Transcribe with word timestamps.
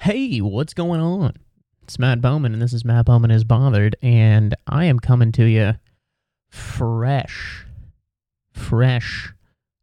Hey, 0.00 0.38
what's 0.38 0.72
going 0.72 1.02
on? 1.02 1.34
It's 1.82 1.98
Matt 1.98 2.22
Bowman, 2.22 2.54
and 2.54 2.62
this 2.62 2.72
is 2.72 2.86
Matt 2.86 3.04
Bowman 3.04 3.30
is 3.30 3.44
Bothered, 3.44 3.96
and 4.00 4.54
I 4.66 4.86
am 4.86 4.98
coming 4.98 5.30
to 5.32 5.44
you 5.44 5.74
fresh, 6.48 7.66
fresh 8.50 9.34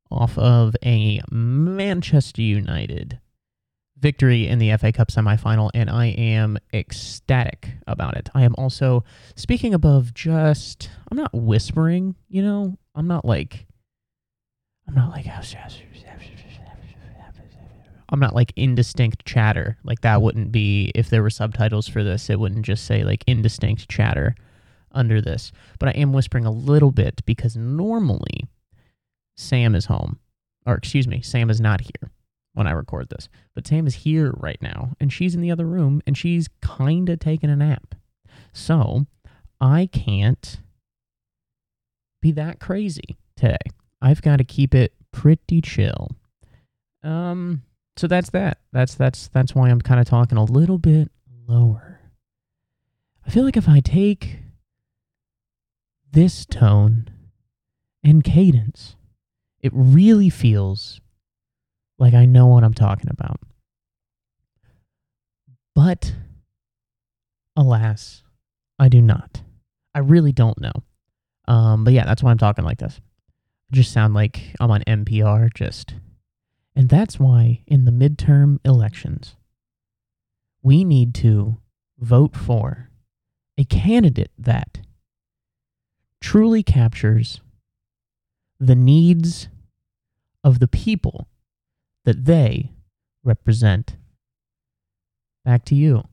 off 0.10 0.36
of 0.40 0.76
a 0.84 1.22
Manchester 1.30 2.42
United 2.42 3.20
victory 4.00 4.48
in 4.48 4.58
the 4.58 4.76
FA 4.78 4.92
Cup 4.92 5.10
semifinal, 5.10 5.70
and 5.76 5.88
I 5.88 6.08
am 6.08 6.58
ecstatic 6.74 7.74
about 7.86 8.18
it. 8.18 8.28
I 8.34 8.42
am 8.42 8.56
also 8.58 9.04
speaking 9.36 9.76
above 9.76 10.16
just, 10.16 10.90
I'm 11.12 11.18
not 11.18 11.32
whispering, 11.32 12.16
you 12.28 12.42
know, 12.42 12.76
I'm 12.96 13.08
not 13.08 13.24
like, 13.24 13.68
I'm 14.88 14.96
not 14.96 15.12
like, 15.12 15.28
oh, 15.28 15.44
I'm 18.10 18.20
not 18.20 18.36
like 18.36 18.54
indistinct 18.56 19.26
chatter. 19.26 19.78
Like 19.84 20.02
that 20.02 20.22
wouldn't 20.22 20.52
be 20.52 20.92
if 20.96 21.10
there 21.10 21.22
were 21.22 21.30
subtitles 21.30 21.88
for 21.88 22.04
this, 22.04 22.30
it 22.30 22.40
wouldn't 22.40 22.66
just 22.66 22.86
say 22.86 23.04
like 23.04 23.24
indistinct 23.28 23.90
chatter 23.90 24.36
under 24.92 25.22
this. 25.22 25.52
But 25.80 25.90
I 25.90 25.92
am 25.94 26.14
whispering 26.14 26.46
a 26.46 26.52
little 26.52 26.92
bit 26.92 27.22
because 27.26 27.56
normally 27.56 28.48
Sam 29.36 29.76
is 29.76 29.86
home. 29.86 30.20
Or 30.66 30.76
excuse 30.76 31.08
me, 31.08 31.22
Sam 31.22 31.50
is 31.50 31.62
not 31.62 31.82
here 31.82 32.12
when 32.54 32.68
I 32.68 32.72
record 32.72 33.10
this. 33.10 33.30
But 33.54 33.68
Sam 33.68 33.88
is 33.88 33.96
here 33.96 34.34
right 34.38 34.62
now 34.62 34.96
and 35.00 35.12
she's 35.12 35.36
in 35.36 35.42
the 35.42 35.52
other 35.52 35.66
room 35.66 36.02
and 36.08 36.18
she's 36.18 36.50
kind 36.62 37.10
of 37.10 37.20
taking 37.20 37.50
a 37.50 37.56
nap. 37.56 37.96
So, 38.54 39.06
I 39.60 39.90
can't 39.92 40.60
be 42.22 42.32
that 42.32 42.60
crazy 42.60 43.18
today. 43.36 43.58
I've 44.02 44.22
got 44.22 44.38
to 44.38 44.44
keep 44.44 44.74
it 44.74 44.94
pretty 45.12 45.62
chill. 45.62 46.12
Um 47.04 47.64
so 47.98 48.08
that's 48.08 48.30
that. 48.30 48.60
That's 48.72 48.96
that's 48.96 49.28
that's 49.30 49.56
why 49.56 49.70
I'm 49.70 49.82
kind 49.82 50.00
of 50.00 50.08
talking 50.08 50.38
a 50.38 50.44
little 50.44 50.78
bit 50.78 51.12
lower. 51.48 52.00
I 53.26 53.30
feel 53.30 53.44
like 53.44 53.58
if 53.58 53.68
I 53.68 53.80
take 53.80 54.38
this 56.12 56.46
tone 56.46 57.10
and 58.04 58.24
cadence, 58.24 58.96
it 59.62 59.72
really 59.74 60.30
feels 60.30 61.02
like 62.00 62.14
I 62.14 62.26
know 62.26 62.48
what 62.48 62.64
I'm 62.64 62.74
talking 62.74 63.10
about. 63.10 63.40
But 65.76 66.14
alas, 67.56 68.24
I 68.80 68.90
do 68.90 69.02
not. 69.02 69.42
I 69.94 70.00
really 70.00 70.32
don't 70.32 70.60
know. 70.62 70.74
Um, 71.48 71.84
but 71.84 71.94
yeah, 71.94 72.06
that's 72.06 72.22
why 72.22 72.32
I'm 72.32 72.38
talking 72.38 72.64
like 72.64 72.78
this. 72.78 73.00
I 73.72 73.76
just 73.76 73.92
sound 73.92 74.14
like 74.14 74.56
I'm 74.60 74.72
on 74.72 74.84
NPR, 74.84 75.54
just 75.54 75.94
and 76.78 76.90
that's 76.90 77.20
why 77.20 77.64
in 77.66 77.86
the 77.86 77.92
midterm 77.92 78.60
elections, 78.64 79.36
we 80.62 80.84
need 80.84 81.16
to 81.16 81.58
vote 81.98 82.36
for 82.36 82.92
a 83.58 83.64
candidate 83.64 84.30
that 84.38 84.82
truly 86.22 86.62
captures 86.62 87.42
the 88.60 88.76
needs 88.76 89.50
of 90.44 90.60
the 90.60 90.68
people 90.68 91.28
that 92.06 92.26
they 92.26 92.74
represent. 93.24 93.98
Back 95.44 95.66
to 95.66 95.76
you. 95.76 96.04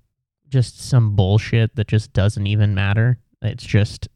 Just 0.49 0.81
some 0.81 1.15
bullshit 1.15 1.77
that 1.77 1.89
just 1.89 2.15
doesn't 2.15 2.47
even 2.47 2.75
matter. 2.75 3.19
It's 3.43 3.67
just 3.67 4.09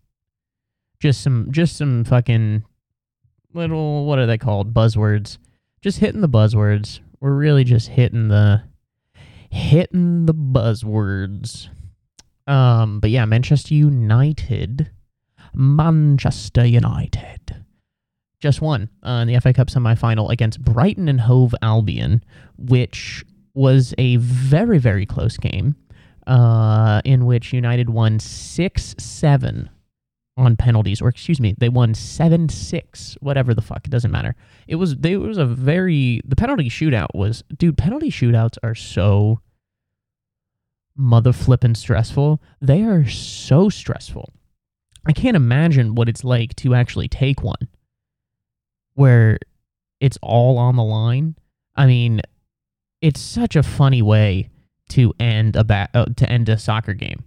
just 0.99 1.21
some 1.21 1.49
just 1.51 1.77
some 1.77 2.05
fucking 2.05 2.65
little 3.53 4.07
what 4.07 4.19
are 4.19 4.27
they 4.27 4.39
called? 4.39 4.73
Buzzwords 4.73 5.37
just 5.89 6.01
hitting 6.01 6.21
the 6.21 6.29
buzzwords. 6.29 7.01
We're 7.19 7.33
really 7.33 7.65
just 7.65 7.89
hitting 7.89 8.29
the 8.29 8.63
hitting 9.49 10.27
the 10.27 10.35
buzzwords. 10.35 11.71
Um, 12.47 13.01
but 13.01 13.09
yeah, 13.09 13.25
Manchester 13.25 13.73
United, 13.73 14.91
Manchester 15.55 16.67
United, 16.67 17.65
just 18.39 18.61
won 18.61 18.91
uh, 19.03 19.25
in 19.27 19.29
the 19.29 19.41
FA 19.41 19.55
Cup 19.55 19.71
semi-final 19.71 20.29
against 20.29 20.63
Brighton 20.63 21.09
and 21.09 21.23
Hove 21.23 21.55
Albion, 21.63 22.23
which 22.59 23.25
was 23.55 23.95
a 23.97 24.17
very 24.17 24.77
very 24.77 25.07
close 25.07 25.39
game, 25.39 25.75
uh, 26.27 27.01
in 27.07 27.25
which 27.25 27.55
United 27.55 27.89
won 27.89 28.19
six 28.19 28.95
seven 28.99 29.71
on 30.39 30.57
penalties, 30.57 31.03
or 31.03 31.09
excuse 31.09 31.41
me, 31.41 31.55
they 31.59 31.69
won 31.69 31.93
seven 31.95 32.49
six, 32.49 33.17
whatever 33.21 33.53
the 33.53 33.61
fuck, 33.61 33.85
it 33.85 33.91
doesn't 33.91 34.11
matter. 34.11 34.37
It 34.69 34.77
was 34.77 34.97
they 34.97 35.13
it 35.13 35.19
was 35.19 35.37
a 35.37 35.45
very 35.45 36.23
the 36.25 36.37
penalty 36.37 36.71
shootout 36.71 37.09
was 37.15 37.43
dude. 37.57 37.77
Penalty 37.77 38.11
shootouts 38.11 38.57
are 38.63 38.75
so 38.75 39.41
mother 40.97 41.33
flippin' 41.33 41.75
stressful. 41.75 42.41
They 42.61 42.83
are 42.83 43.07
so 43.07 43.69
stressful. 43.69 44.33
I 45.07 45.13
can't 45.13 45.37
imagine 45.37 45.95
what 45.95 46.09
it's 46.09 46.25
like 46.25 46.55
to 46.57 46.75
actually 46.75 47.09
take 47.09 47.43
one 47.43 47.69
where 48.95 49.39
it's 50.01 50.19
all 50.23 50.59
on 50.59 50.77
the 50.77 50.83
line. 50.83 51.37
I 51.77 51.87
mean, 51.87 52.21
it's 53.01 53.21
such 53.21 53.57
a 53.57 53.63
funny 53.63 54.03
way 54.03 54.51
to 54.91 55.15
end 55.21 55.57
a 55.57 55.65
ba- 55.65 55.89
uh, 55.95 56.07
to 56.17 56.29
end 56.29 56.49
a 56.49 56.59
soccer 56.59 56.95
game. 56.95 57.25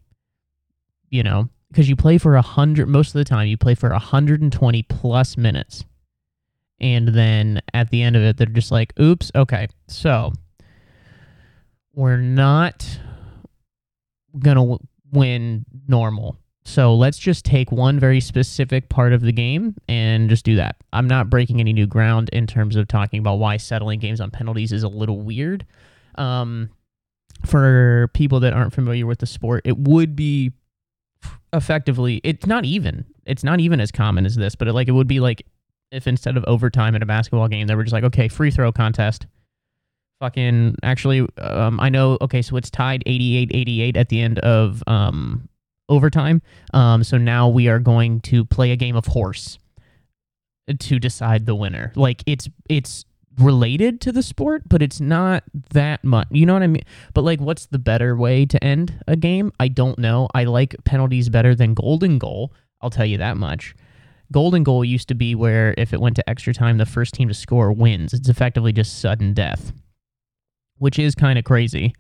You 1.10 1.24
know, 1.24 1.50
because 1.72 1.90
you 1.90 1.96
play 1.96 2.18
for 2.18 2.36
a 2.36 2.42
hundred 2.42 2.88
most 2.88 3.10
of 3.10 3.14
the 3.14 3.26
time 3.26 3.48
you 3.48 3.58
play 3.58 3.76
for 3.76 3.88
a 3.88 3.94
120 3.94 4.84
plus 4.84 5.38
minutes. 5.38 5.86
And 6.80 7.10
then 7.10 7.62
at 7.74 7.90
the 7.90 8.02
end 8.02 8.16
of 8.16 8.22
it 8.22 8.38
they're 8.38 8.48
just 8.48 8.72
like 8.72 8.94
oops 9.00 9.32
okay 9.36 9.68
so 9.88 10.34
we're 11.94 12.18
not 12.18 13.00
gonna 14.40 14.78
win 15.12 15.66
normal. 15.88 16.38
So 16.64 16.96
let's 16.96 17.18
just 17.18 17.44
take 17.44 17.72
one 17.72 18.00
very 18.00 18.22
specific 18.22 18.88
part 18.88 19.14
of 19.14 19.22
the 19.22 19.32
game 19.32 19.76
and 19.90 20.30
just 20.30 20.46
do 20.46 20.56
that. 20.58 20.76
I'm 20.94 21.08
not 21.08 21.30
breaking 21.30 21.60
any 21.60 21.74
new 21.74 21.88
ground 21.88 22.30
in 22.32 22.46
terms 22.46 22.76
of 22.76 22.88
talking 22.88 23.20
about 23.20 23.40
why 23.40 23.58
settling 23.58 24.00
games 24.00 24.22
on 24.22 24.30
penalties 24.30 24.72
is 24.72 24.84
a 24.84 24.88
little 24.88 25.20
weird. 25.20 25.66
Um, 26.16 26.70
for 27.46 28.10
people 28.14 28.40
that 28.42 28.54
aren't 28.54 28.74
familiar 28.74 29.08
with 29.08 29.20
the 29.20 29.26
sport 29.26 29.62
it 29.66 29.78
would 29.78 30.16
be 30.16 30.52
effectively 31.54 32.22
it's 32.24 32.46
not 32.46 32.66
even 32.66 33.06
it's 33.26 33.44
not 33.44 33.60
even 33.60 33.80
as 33.80 33.92
common 33.92 34.26
as 34.26 34.36
this 34.36 34.56
but 34.56 34.68
it, 34.68 34.74
like 34.74 34.88
it 34.88 34.92
would 34.92 35.08
be 35.08 35.20
like 35.20 35.46
if 35.92 36.08
instead 36.08 36.38
of 36.38 36.46
overtime 36.46 36.96
in 36.96 37.02
a 37.02 37.06
basketball 37.06 37.48
game 37.48 37.68
they 37.68 37.76
were 37.76 37.84
just 37.84 37.94
like 37.94 38.04
okay 38.04 38.28
free 38.28 38.52
throw 38.52 38.72
contest. 38.72 39.28
Fucking 40.22 40.76
actually 40.84 41.28
um, 41.40 41.80
i 41.80 41.90
know 41.90 42.16
okay 42.22 42.44
so 42.44 42.56
it's 42.56 42.70
tied 42.70 43.04
88-88 43.08 43.98
at 43.98 44.10
the 44.10 44.22
end 44.22 44.38
of 44.40 44.84
um, 44.86 45.50
overtime. 45.92 46.42
Um, 46.74 47.04
so 47.04 47.18
now 47.18 47.50
we 47.50 47.68
are 47.68 47.80
going 47.80 48.22
to 48.22 48.46
play 48.46 48.72
a 48.72 48.76
game 48.76 48.96
of 48.96 49.06
horse 49.06 49.60
to 50.80 51.00
decide 51.00 51.46
the 51.46 51.54
winner. 51.54 51.92
Like 51.96 52.24
it's 52.26 52.50
it's 52.70 53.06
related 53.40 54.02
to 54.02 54.12
the 54.12 54.24
sport, 54.24 54.64
but 54.68 54.82
it's 54.82 55.00
not 55.00 55.44
that 55.72 56.04
much. 56.04 56.28
You 56.32 56.46
know 56.46 56.54
what 56.54 56.64
I 56.64 56.68
mean? 56.68 56.84
But 57.14 57.24
like, 57.24 57.40
what's 57.40 57.68
the 57.68 57.80
better 57.80 58.16
way 58.16 58.46
to 58.46 58.64
end 58.64 59.02
a 59.08 59.16
game? 59.16 59.52
I 59.60 59.68
don't 59.68 59.98
know. 59.98 60.28
I 60.34 60.44
like 60.44 60.76
penalties 60.84 61.30
better 61.30 61.56
than 61.56 61.74
golden 61.74 62.18
goal. 62.18 62.54
I'll 62.82 62.90
tell 62.90 63.06
you 63.06 63.18
that 63.18 63.38
much. 63.38 63.76
Golden 64.32 64.64
goal 64.64 64.86
used 64.86 65.08
to 65.10 65.16
be 65.16 65.36
where 65.36 65.74
if 65.78 65.94
it 65.94 66.00
went 66.00 66.16
to 66.16 66.30
extra 66.30 66.54
time, 66.54 66.78
the 66.78 66.86
first 66.86 67.14
team 67.14 67.28
to 67.28 67.34
score 67.34 67.72
wins. 67.72 68.14
It's 68.14 68.30
effectively 68.30 68.72
just 68.72 69.00
sudden 69.00 69.34
death, 69.34 69.74
which 70.78 70.98
is 70.98 71.16
kind 71.16 71.38
of 71.38 71.46
crazy. 71.46 71.94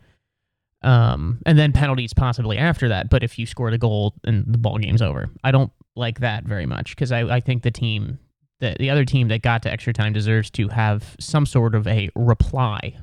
Um, 0.84 1.40
and 1.46 1.60
then 1.60 1.74
penalties 1.74 2.14
possibly 2.14 2.58
after 2.58 2.90
that. 2.90 3.10
But 3.10 3.24
if 3.24 3.38
you 3.38 3.46
score 3.46 3.70
the 3.70 3.78
goal 3.78 4.16
and 4.24 4.46
the 4.48 4.58
ball 4.58 4.78
game's 4.78 5.02
over, 5.02 5.30
I 5.44 5.52
don't 5.52 5.72
like 5.96 6.22
that 6.22 6.46
very 6.46 6.66
much 6.66 6.96
because 6.96 7.12
I, 7.12 7.22
I 7.36 7.40
think 7.40 7.64
the 7.64 7.72
team 7.72 8.18
the, 8.62 8.76
the 8.80 8.90
other 8.90 9.04
team 9.04 9.28
that 9.28 9.42
got 9.42 9.64
to 9.64 9.72
extra 9.72 9.92
time 9.92 10.14
deserves 10.14 10.50
to 10.52 10.70
have 10.70 11.16
some 11.20 11.46
sort 11.46 11.76
of 11.76 11.86
a 11.88 12.10
reply, 12.16 12.98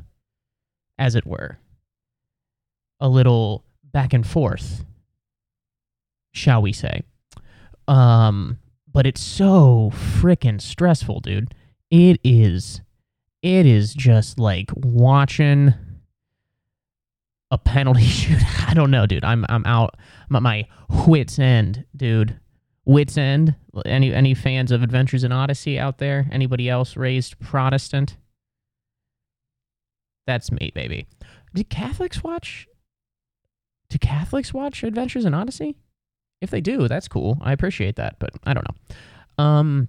as 0.99 1.15
it 1.15 1.27
were. 1.27 1.59
A 3.01 3.09
little 3.09 3.65
back 3.85 4.13
and 4.13 4.27
forth, 4.27 4.85
shall 6.33 6.63
we 6.63 6.73
say. 6.73 7.03
Um, 7.87 8.59
but 8.91 9.07
it's 9.07 9.21
so 9.21 9.91
freaking 9.93 10.61
stressful, 10.61 11.21
dude. 11.21 11.55
It 11.91 12.21
is 12.25 12.81
it 13.43 13.67
is 13.67 13.95
just 13.95 14.39
like 14.39 14.71
watching 14.75 15.75
a 17.51 17.59
penalty 17.59 18.03
shoot. 18.05 18.43
I 18.69 18.75
don't 18.75 18.91
know, 18.91 19.07
dude. 19.07 19.25
I'm 19.25 19.45
I'm 19.49 19.65
out. 19.67 19.97
I'm 20.29 20.37
at 20.37 20.43
my 20.43 20.67
wits 21.07 21.39
end, 21.39 21.85
dude. 21.97 22.39
Wits 22.89 23.19
End. 23.19 23.55
Any 23.85 24.13
any 24.15 24.35
fans 24.35 24.73
of 24.73 24.83
Adventures 24.83 25.23
in 25.23 25.31
Odyssey 25.31 25.79
out 25.79 25.99
there? 25.99 26.27
Anybody 26.33 26.71
else 26.71 26.97
raised 26.97 27.39
Protestant? 27.39 28.17
That's 30.27 30.51
me, 30.51 30.73
baby. 30.75 31.07
Did 31.55 31.69
Catholics 31.69 32.25
watch? 32.25 32.67
Do 33.91 33.99
Catholics 33.99 34.55
watch 34.55 34.83
Adventures 34.83 35.27
in 35.27 35.35
Odyssey? 35.35 35.77
If 36.41 36.51
they 36.51 36.63
do, 36.63 36.89
that's 36.89 37.09
cool. 37.09 37.37
I 37.43 37.53
appreciate 37.53 37.97
that, 37.97 38.19
but 38.19 38.31
I 38.45 38.55
don't 38.55 38.65
know. 38.67 39.45
Um, 39.45 39.89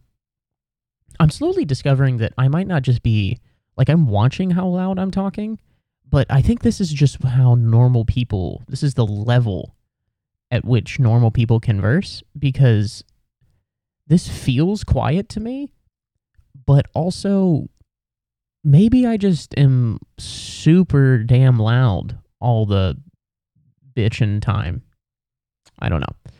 I'm 1.22 1.30
slowly 1.30 1.64
discovering 1.64 2.18
that 2.18 2.34
I 2.38 2.50
might 2.50 2.68
not 2.68 2.82
just 2.82 3.02
be 3.02 3.40
like 3.78 3.90
I'm 3.90 4.08
watching 4.08 4.52
how 4.52 4.68
loud 4.68 5.00
I'm 5.00 5.12
talking, 5.12 5.58
but 6.10 6.28
I 6.30 6.42
think 6.42 6.62
this 6.62 6.82
is 6.82 6.92
just 6.92 7.24
how 7.24 7.56
normal 7.56 8.04
people, 8.04 8.64
this 8.68 8.84
is 8.84 8.96
the 8.96 9.06
level 9.06 9.76
at 10.52 10.66
which 10.66 11.00
normal 11.00 11.32
people 11.32 11.60
converse 11.60 12.24
because 12.38 13.04
this 14.08 14.28
feels 14.28 14.84
quiet 14.84 15.30
to 15.30 15.40
me, 15.40 15.72
but 16.66 16.88
also 16.94 17.70
maybe 18.64 19.06
I 19.06 19.18
just 19.18 19.58
am 19.58 20.00
super 20.18 21.20
damn 21.20 21.60
loud 21.60 22.18
all 22.40 22.66
the 22.66 22.98
bitching 23.96 24.42
time. 24.42 24.82
I 25.80 25.90
don't 25.90 26.02
know. 26.02 26.32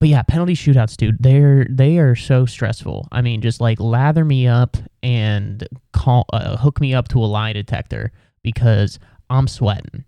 But 0.00 0.10
yeah, 0.10 0.22
penalty 0.22 0.54
shootouts, 0.54 0.96
dude. 0.96 1.16
They're 1.20 1.66
they 1.68 1.98
are 1.98 2.14
so 2.14 2.46
stressful. 2.46 3.08
I 3.10 3.20
mean, 3.20 3.40
just 3.40 3.60
like 3.60 3.80
lather 3.80 4.24
me 4.24 4.46
up 4.46 4.76
and 5.02 5.66
call 5.92 6.26
uh, 6.32 6.56
hook 6.56 6.80
me 6.80 6.94
up 6.94 7.08
to 7.08 7.18
a 7.18 7.26
lie 7.26 7.52
detector 7.52 8.12
because 8.42 9.00
I'm 9.28 9.48
sweating. 9.48 10.04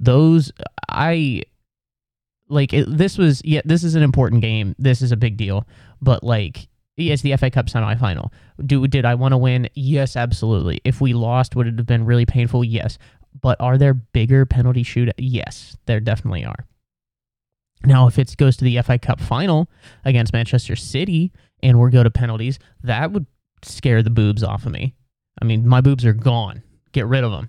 Those 0.00 0.50
I 0.88 1.42
like. 2.50 2.72
It, 2.72 2.86
this 2.88 3.16
was 3.16 3.40
yeah. 3.44 3.62
This 3.64 3.84
is 3.84 3.94
an 3.94 4.02
important 4.02 4.42
game. 4.42 4.74
This 4.78 5.02
is 5.02 5.12
a 5.12 5.16
big 5.16 5.36
deal. 5.36 5.66
But 6.02 6.22
like, 6.22 6.68
it's 6.96 7.22
the 7.22 7.36
FA 7.36 7.50
Cup 7.50 7.66
semifinal. 7.66 8.30
Do 8.64 8.86
did 8.86 9.04
I 9.04 9.14
want 9.14 9.32
to 9.32 9.38
win? 9.38 9.68
Yes, 9.74 10.16
absolutely. 10.16 10.80
If 10.84 11.00
we 11.00 11.12
lost, 11.12 11.56
would 11.56 11.66
it 11.66 11.78
have 11.78 11.86
been 11.86 12.04
really 12.04 12.26
painful? 12.26 12.64
Yes. 12.64 12.98
But 13.40 13.60
are 13.60 13.78
there 13.78 13.94
bigger 13.94 14.44
penalty 14.44 14.82
shoot? 14.82 15.08
Yes, 15.16 15.76
there 15.86 16.00
definitely 16.00 16.44
are. 16.44 16.66
Now, 17.84 18.06
if 18.08 18.18
it 18.18 18.36
goes 18.36 18.56
to 18.58 18.64
the 18.64 18.80
FA 18.82 18.98
Cup 18.98 19.20
final 19.20 19.70
against 20.04 20.32
Manchester 20.32 20.76
City 20.76 21.32
and 21.62 21.80
we 21.80 21.90
go 21.90 22.02
to 22.02 22.10
penalties, 22.10 22.58
that 22.82 23.12
would 23.12 23.26
scare 23.62 24.02
the 24.02 24.10
boobs 24.10 24.42
off 24.42 24.66
of 24.66 24.72
me. 24.72 24.94
I 25.40 25.44
mean, 25.44 25.66
my 25.66 25.80
boobs 25.80 26.04
are 26.04 26.12
gone. 26.12 26.62
Get 26.92 27.06
rid 27.06 27.24
of 27.24 27.32
them. 27.32 27.48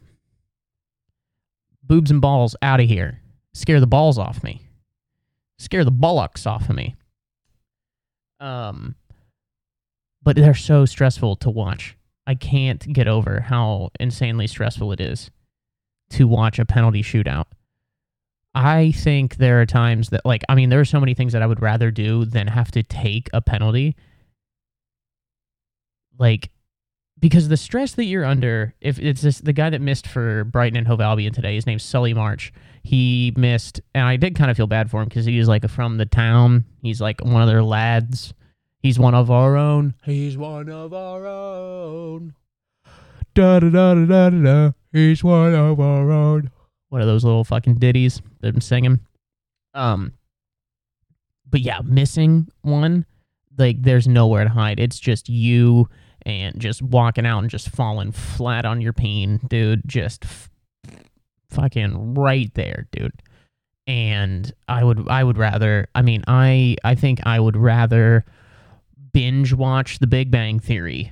Boobs 1.84 2.12
and 2.12 2.22
balls 2.22 2.56
out 2.62 2.80
of 2.80 2.88
here. 2.88 3.20
Scare 3.54 3.80
the 3.80 3.88
balls 3.88 4.18
off 4.18 4.44
me. 4.44 4.62
Scare 5.62 5.86
the 5.86 5.92
bollocks 5.92 6.48
off 6.48 6.70
of 6.70 6.76
me. 6.76 6.96
Um, 8.40 8.96
but 10.24 10.36
they're 10.36 10.56
so 10.56 10.86
stressful 10.86 11.36
to 11.36 11.52
watch. 11.52 11.96
I 12.26 12.34
can't 12.34 12.92
get 12.92 13.08
over 13.08 13.42
how 13.42 13.92
insanely 14.00 14.48
stressful 14.48 14.92
it 14.92 15.00
is 15.00 15.30
to 16.10 16.28
watch 16.28 16.58
a 16.58 16.66
penalty 16.66 17.04
shootout. 17.04 17.46
I 18.56 18.92
think 18.92 19.36
there 19.36 19.62
are 19.62 19.68
times 19.68 20.10
that, 20.10 20.26
like, 20.26 20.42
I 20.50 20.56
mean, 20.56 20.70
there 20.70 20.80
are 20.80 20.86
so 20.86 21.00
many 21.00 21.14
things 21.14 21.32
that 21.34 21.44
I 21.44 21.48
would 21.48 21.62
rather 21.62 21.92
do 21.92 22.26
than 22.26 22.48
have 22.48 22.72
to 22.72 22.82
take 22.82 23.30
a 23.32 23.40
penalty. 23.40 23.96
Like, 26.18 26.50
because 27.22 27.48
the 27.48 27.58
stress 27.58 27.94
that 27.94 28.06
you're 28.06 28.26
under, 28.26 28.74
if 28.82 29.00
it's 29.00 29.22
this, 29.22 29.40
the 29.40 29.54
guy 29.54 29.70
that 29.70 29.82
missed 29.82 30.08
for 30.08 30.44
Brighton 30.44 30.78
and 30.78 30.88
Hove 30.88 31.00
Albion 31.00 31.34
today, 31.34 31.56
his 31.56 31.66
name's 31.66 31.84
Solly 31.84 32.14
March. 32.14 32.52
He 32.84 33.34
missed, 33.38 33.80
and 33.96 34.04
I 34.04 34.18
did 34.18 34.36
kind 34.36 34.52
of 34.52 34.58
feel 34.58 34.68
bad 34.68 34.92
for 34.92 35.02
him 35.02 35.08
because 35.08 35.26
he's 35.26 35.48
like 35.48 35.68
from 35.70 35.98
the 35.98 36.06
town. 36.06 36.66
He's 36.82 37.00
like 37.00 37.24
one 37.24 37.42
of 37.42 37.48
their 37.48 37.64
lads. 37.64 38.34
He's 38.80 39.00
one 39.00 39.14
of 39.14 39.32
our 39.32 39.56
own. 39.56 39.94
He's 40.04 40.38
one 40.38 40.68
of 40.68 40.94
our 40.94 41.26
own. 41.26 42.34
Da 43.34 43.60
da 43.60 43.70
da 43.70 43.94
da 43.94 44.30
da 44.30 44.30
da. 44.30 44.72
He's 44.92 45.24
one 45.24 45.54
of 45.54 45.80
our 45.80 46.12
own 46.12 46.50
one 46.92 47.00
of 47.00 47.08
those 47.08 47.24
little 47.24 47.46
fucking 47.46 47.76
ditties 47.76 48.22
that 48.42 48.54
I'm 48.54 48.62
singing. 48.62 49.00
Um, 49.74 50.12
but 51.50 51.62
yeah, 51.62 51.80
missing 51.86 52.50
one, 52.64 53.06
like 53.58 53.82
there's 53.82 54.10
nowhere 54.10 54.44
to 54.44 54.50
hide. 54.50 54.80
It's 54.80 55.00
just 55.00 55.30
you 55.30 55.88
and 56.26 56.60
just 56.60 56.82
walking 56.82 57.26
out 57.26 57.40
and 57.40 57.50
just 57.50 57.70
falling 57.70 58.12
flat 58.12 58.66
on 58.66 58.82
your 58.82 58.94
pain, 58.94 59.40
dude. 59.48 59.82
Just 59.86 60.26
f- 60.26 60.50
fucking 61.50 62.16
right 62.16 62.54
there, 62.54 62.88
dude. 62.92 63.22
And 63.88 64.52
I 64.68 64.84
would, 64.84 65.08
I 65.10 65.24
would 65.24 65.38
rather. 65.38 65.88
I 65.96 66.02
mean, 66.02 66.24
I, 66.28 66.78
I 66.84 66.96
think 66.96 67.20
I 67.26 67.40
would 67.40 67.58
rather 67.58 68.26
binge 69.14 69.54
watch 69.54 70.00
The 70.00 70.08
Big 70.08 70.32
Bang 70.32 70.60
Theory 70.60 71.12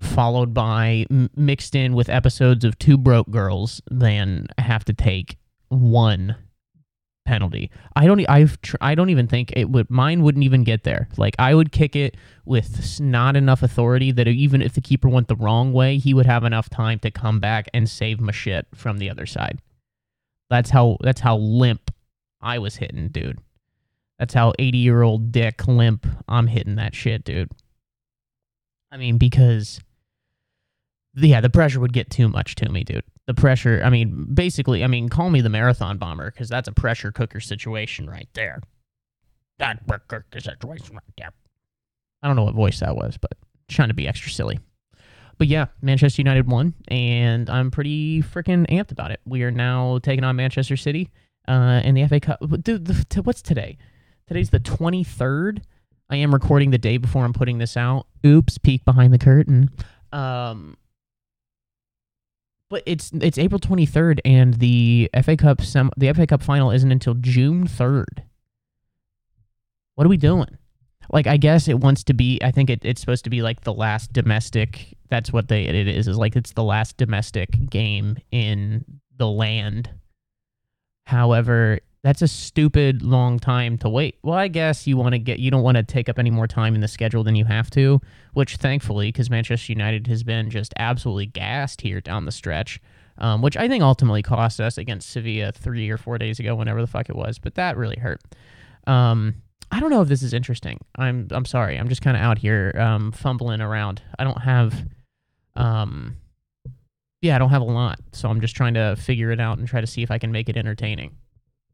followed 0.00 0.54
by 0.54 1.06
m- 1.10 1.30
mixed 1.36 1.74
in 1.74 1.94
with 1.94 2.08
episodes 2.08 2.64
of 2.64 2.78
Two 2.78 2.96
Broke 2.96 3.30
Girls 3.30 3.80
than 3.90 4.46
have 4.58 4.84
to 4.86 4.92
take 4.92 5.36
one 5.68 6.36
penalty. 7.30 7.70
I 7.94 8.06
don't 8.06 8.28
I've 8.28 8.60
tr- 8.60 8.76
I 8.80 8.96
don't 8.96 9.10
even 9.10 9.28
think 9.28 9.52
it 9.54 9.70
would 9.70 9.88
mine 9.88 10.22
wouldn't 10.22 10.44
even 10.44 10.64
get 10.64 10.82
there. 10.82 11.08
Like 11.16 11.36
I 11.38 11.54
would 11.54 11.70
kick 11.70 11.94
it 11.94 12.16
with 12.44 12.98
not 13.00 13.36
enough 13.36 13.62
authority 13.62 14.10
that 14.10 14.26
even 14.26 14.60
if 14.60 14.72
the 14.74 14.80
keeper 14.80 15.08
went 15.08 15.28
the 15.28 15.36
wrong 15.36 15.72
way, 15.72 15.98
he 15.98 16.12
would 16.12 16.26
have 16.26 16.42
enough 16.42 16.68
time 16.68 16.98
to 16.98 17.10
come 17.12 17.38
back 17.38 17.68
and 17.72 17.88
save 17.88 18.18
my 18.20 18.32
shit 18.32 18.66
from 18.74 18.98
the 18.98 19.08
other 19.08 19.26
side. 19.26 19.62
That's 20.48 20.70
how 20.70 20.96
that's 21.02 21.20
how 21.20 21.36
limp 21.36 21.92
I 22.40 22.58
was 22.58 22.76
hitting, 22.76 23.08
dude. 23.08 23.38
That's 24.18 24.34
how 24.34 24.52
80-year-old 24.58 25.30
dick 25.30 25.66
limp 25.68 26.06
I'm 26.28 26.48
hitting 26.48 26.74
that 26.74 26.96
shit, 26.96 27.22
dude. 27.22 27.52
I 28.90 28.96
mean 28.96 29.18
because 29.18 29.80
yeah, 31.14 31.40
the 31.40 31.50
pressure 31.50 31.80
would 31.80 31.92
get 31.92 32.10
too 32.10 32.28
much 32.28 32.54
to 32.56 32.68
me, 32.68 32.84
dude. 32.84 33.04
The 33.26 33.34
pressure, 33.34 33.80
I 33.84 33.90
mean, 33.90 34.26
basically, 34.32 34.82
I 34.84 34.86
mean, 34.86 35.08
call 35.08 35.30
me 35.30 35.40
the 35.40 35.48
marathon 35.48 35.98
bomber 35.98 36.30
because 36.30 36.48
that's 36.48 36.68
a 36.68 36.72
pressure 36.72 37.12
cooker 37.12 37.40
situation 37.40 38.08
right 38.08 38.28
there. 38.34 38.60
That 39.58 39.86
pressure 39.86 40.04
cooker 40.08 40.40
situation 40.40 40.94
right 40.94 41.02
there. 41.16 41.30
I 42.22 42.26
don't 42.26 42.36
know 42.36 42.44
what 42.44 42.54
voice 42.54 42.80
that 42.80 42.96
was, 42.96 43.16
but 43.16 43.32
trying 43.68 43.88
to 43.88 43.94
be 43.94 44.08
extra 44.08 44.30
silly. 44.30 44.60
But 45.38 45.48
yeah, 45.48 45.66
Manchester 45.80 46.20
United 46.20 46.50
won, 46.50 46.74
and 46.88 47.48
I'm 47.48 47.70
pretty 47.70 48.22
freaking 48.22 48.68
amped 48.68 48.92
about 48.92 49.10
it. 49.10 49.20
We 49.24 49.42
are 49.42 49.50
now 49.50 49.98
taking 50.02 50.22
on 50.22 50.36
Manchester 50.36 50.76
City 50.76 51.10
uh, 51.48 51.80
in 51.82 51.94
the 51.94 52.06
FA 52.06 52.20
Cup. 52.20 52.40
Dude, 52.62 52.84
the, 52.84 53.22
what's 53.22 53.40
today? 53.40 53.78
Today's 54.26 54.50
the 54.50 54.60
23rd. 54.60 55.62
I 56.10 56.16
am 56.16 56.34
recording 56.34 56.70
the 56.70 56.78
day 56.78 56.98
before 56.98 57.24
I'm 57.24 57.32
putting 57.32 57.56
this 57.58 57.76
out. 57.76 58.06
Oops, 58.24 58.58
peek 58.58 58.84
behind 58.84 59.14
the 59.14 59.18
curtain. 59.18 59.70
Um, 60.12 60.76
but 62.70 62.84
it's 62.86 63.10
it's 63.20 63.36
April 63.36 63.58
23rd, 63.58 64.20
and 64.24 64.54
the 64.54 65.10
FA 65.22 65.36
Cup 65.36 65.60
sem- 65.60 65.90
the 65.96 66.12
FA 66.14 66.26
Cup 66.26 66.42
final 66.42 66.70
isn't 66.70 66.90
until 66.90 67.14
June 67.14 67.66
3rd. 67.66 68.22
What 69.96 70.06
are 70.06 70.10
we 70.10 70.16
doing? 70.16 70.56
Like, 71.12 71.26
I 71.26 71.36
guess 71.36 71.66
it 71.66 71.80
wants 71.80 72.04
to 72.04 72.14
be. 72.14 72.40
I 72.42 72.52
think 72.52 72.70
it, 72.70 72.84
it's 72.84 73.00
supposed 73.00 73.24
to 73.24 73.30
be 73.30 73.42
like 73.42 73.62
the 73.62 73.74
last 73.74 74.12
domestic. 74.12 74.96
That's 75.08 75.32
what 75.32 75.48
they 75.48 75.64
it 75.64 75.88
is. 75.88 76.06
Is 76.06 76.16
like 76.16 76.36
it's 76.36 76.52
the 76.52 76.62
last 76.62 76.96
domestic 76.96 77.68
game 77.68 78.16
in 78.30 78.84
the 79.16 79.28
land. 79.28 79.90
However, 81.06 81.80
that's 82.02 82.22
a 82.22 82.28
stupid 82.28 83.02
long 83.02 83.38
time 83.38 83.76
to 83.78 83.88
wait. 83.88 84.18
Well, 84.22 84.38
I 84.38 84.48
guess 84.48 84.86
you 84.86 84.96
want 84.96 85.12
to 85.12 85.18
get 85.18 85.38
you 85.38 85.50
don't 85.50 85.62
want 85.62 85.76
to 85.76 85.82
take 85.82 86.08
up 86.08 86.18
any 86.18 86.30
more 86.30 86.46
time 86.46 86.74
in 86.74 86.80
the 86.80 86.88
schedule 86.88 87.22
than 87.22 87.34
you 87.34 87.44
have 87.44 87.70
to, 87.70 88.00
which 88.32 88.56
thankfully, 88.56 89.08
because 89.08 89.28
Manchester 89.28 89.72
United 89.72 90.06
has 90.06 90.22
been 90.22 90.48
just 90.48 90.72
absolutely 90.78 91.26
gassed 91.26 91.82
here 91.82 92.00
down 92.00 92.24
the 92.24 92.32
stretch, 92.32 92.80
um, 93.18 93.42
which 93.42 93.56
I 93.56 93.68
think 93.68 93.82
ultimately 93.82 94.22
cost 94.22 94.60
us 94.60 94.78
against 94.78 95.10
Sevilla 95.10 95.52
three 95.52 95.90
or 95.90 95.98
four 95.98 96.16
days 96.16 96.38
ago, 96.40 96.54
whenever 96.54 96.80
the 96.80 96.86
fuck 96.86 97.10
it 97.10 97.16
was. 97.16 97.38
But 97.38 97.54
that 97.56 97.76
really 97.76 97.98
hurt. 97.98 98.22
Um, 98.86 99.34
I 99.70 99.78
don't 99.78 99.90
know 99.90 100.00
if 100.00 100.08
this 100.08 100.22
is 100.22 100.32
interesting. 100.32 100.78
I'm 100.96 101.28
I'm 101.30 101.44
sorry. 101.44 101.76
I'm 101.76 101.88
just 101.88 102.02
kind 102.02 102.16
of 102.16 102.22
out 102.22 102.38
here 102.38 102.74
um, 102.78 103.12
fumbling 103.12 103.60
around. 103.60 104.02
I 104.18 104.24
don't 104.24 104.40
have, 104.40 104.74
um, 105.54 106.16
yeah, 107.20 107.36
I 107.36 107.38
don't 107.38 107.50
have 107.50 107.62
a 107.62 107.66
lot, 107.66 108.00
so 108.12 108.30
I'm 108.30 108.40
just 108.40 108.56
trying 108.56 108.74
to 108.74 108.96
figure 108.96 109.30
it 109.30 109.38
out 109.38 109.58
and 109.58 109.68
try 109.68 109.82
to 109.82 109.86
see 109.86 110.02
if 110.02 110.10
I 110.10 110.18
can 110.18 110.32
make 110.32 110.48
it 110.48 110.56
entertaining. 110.56 111.14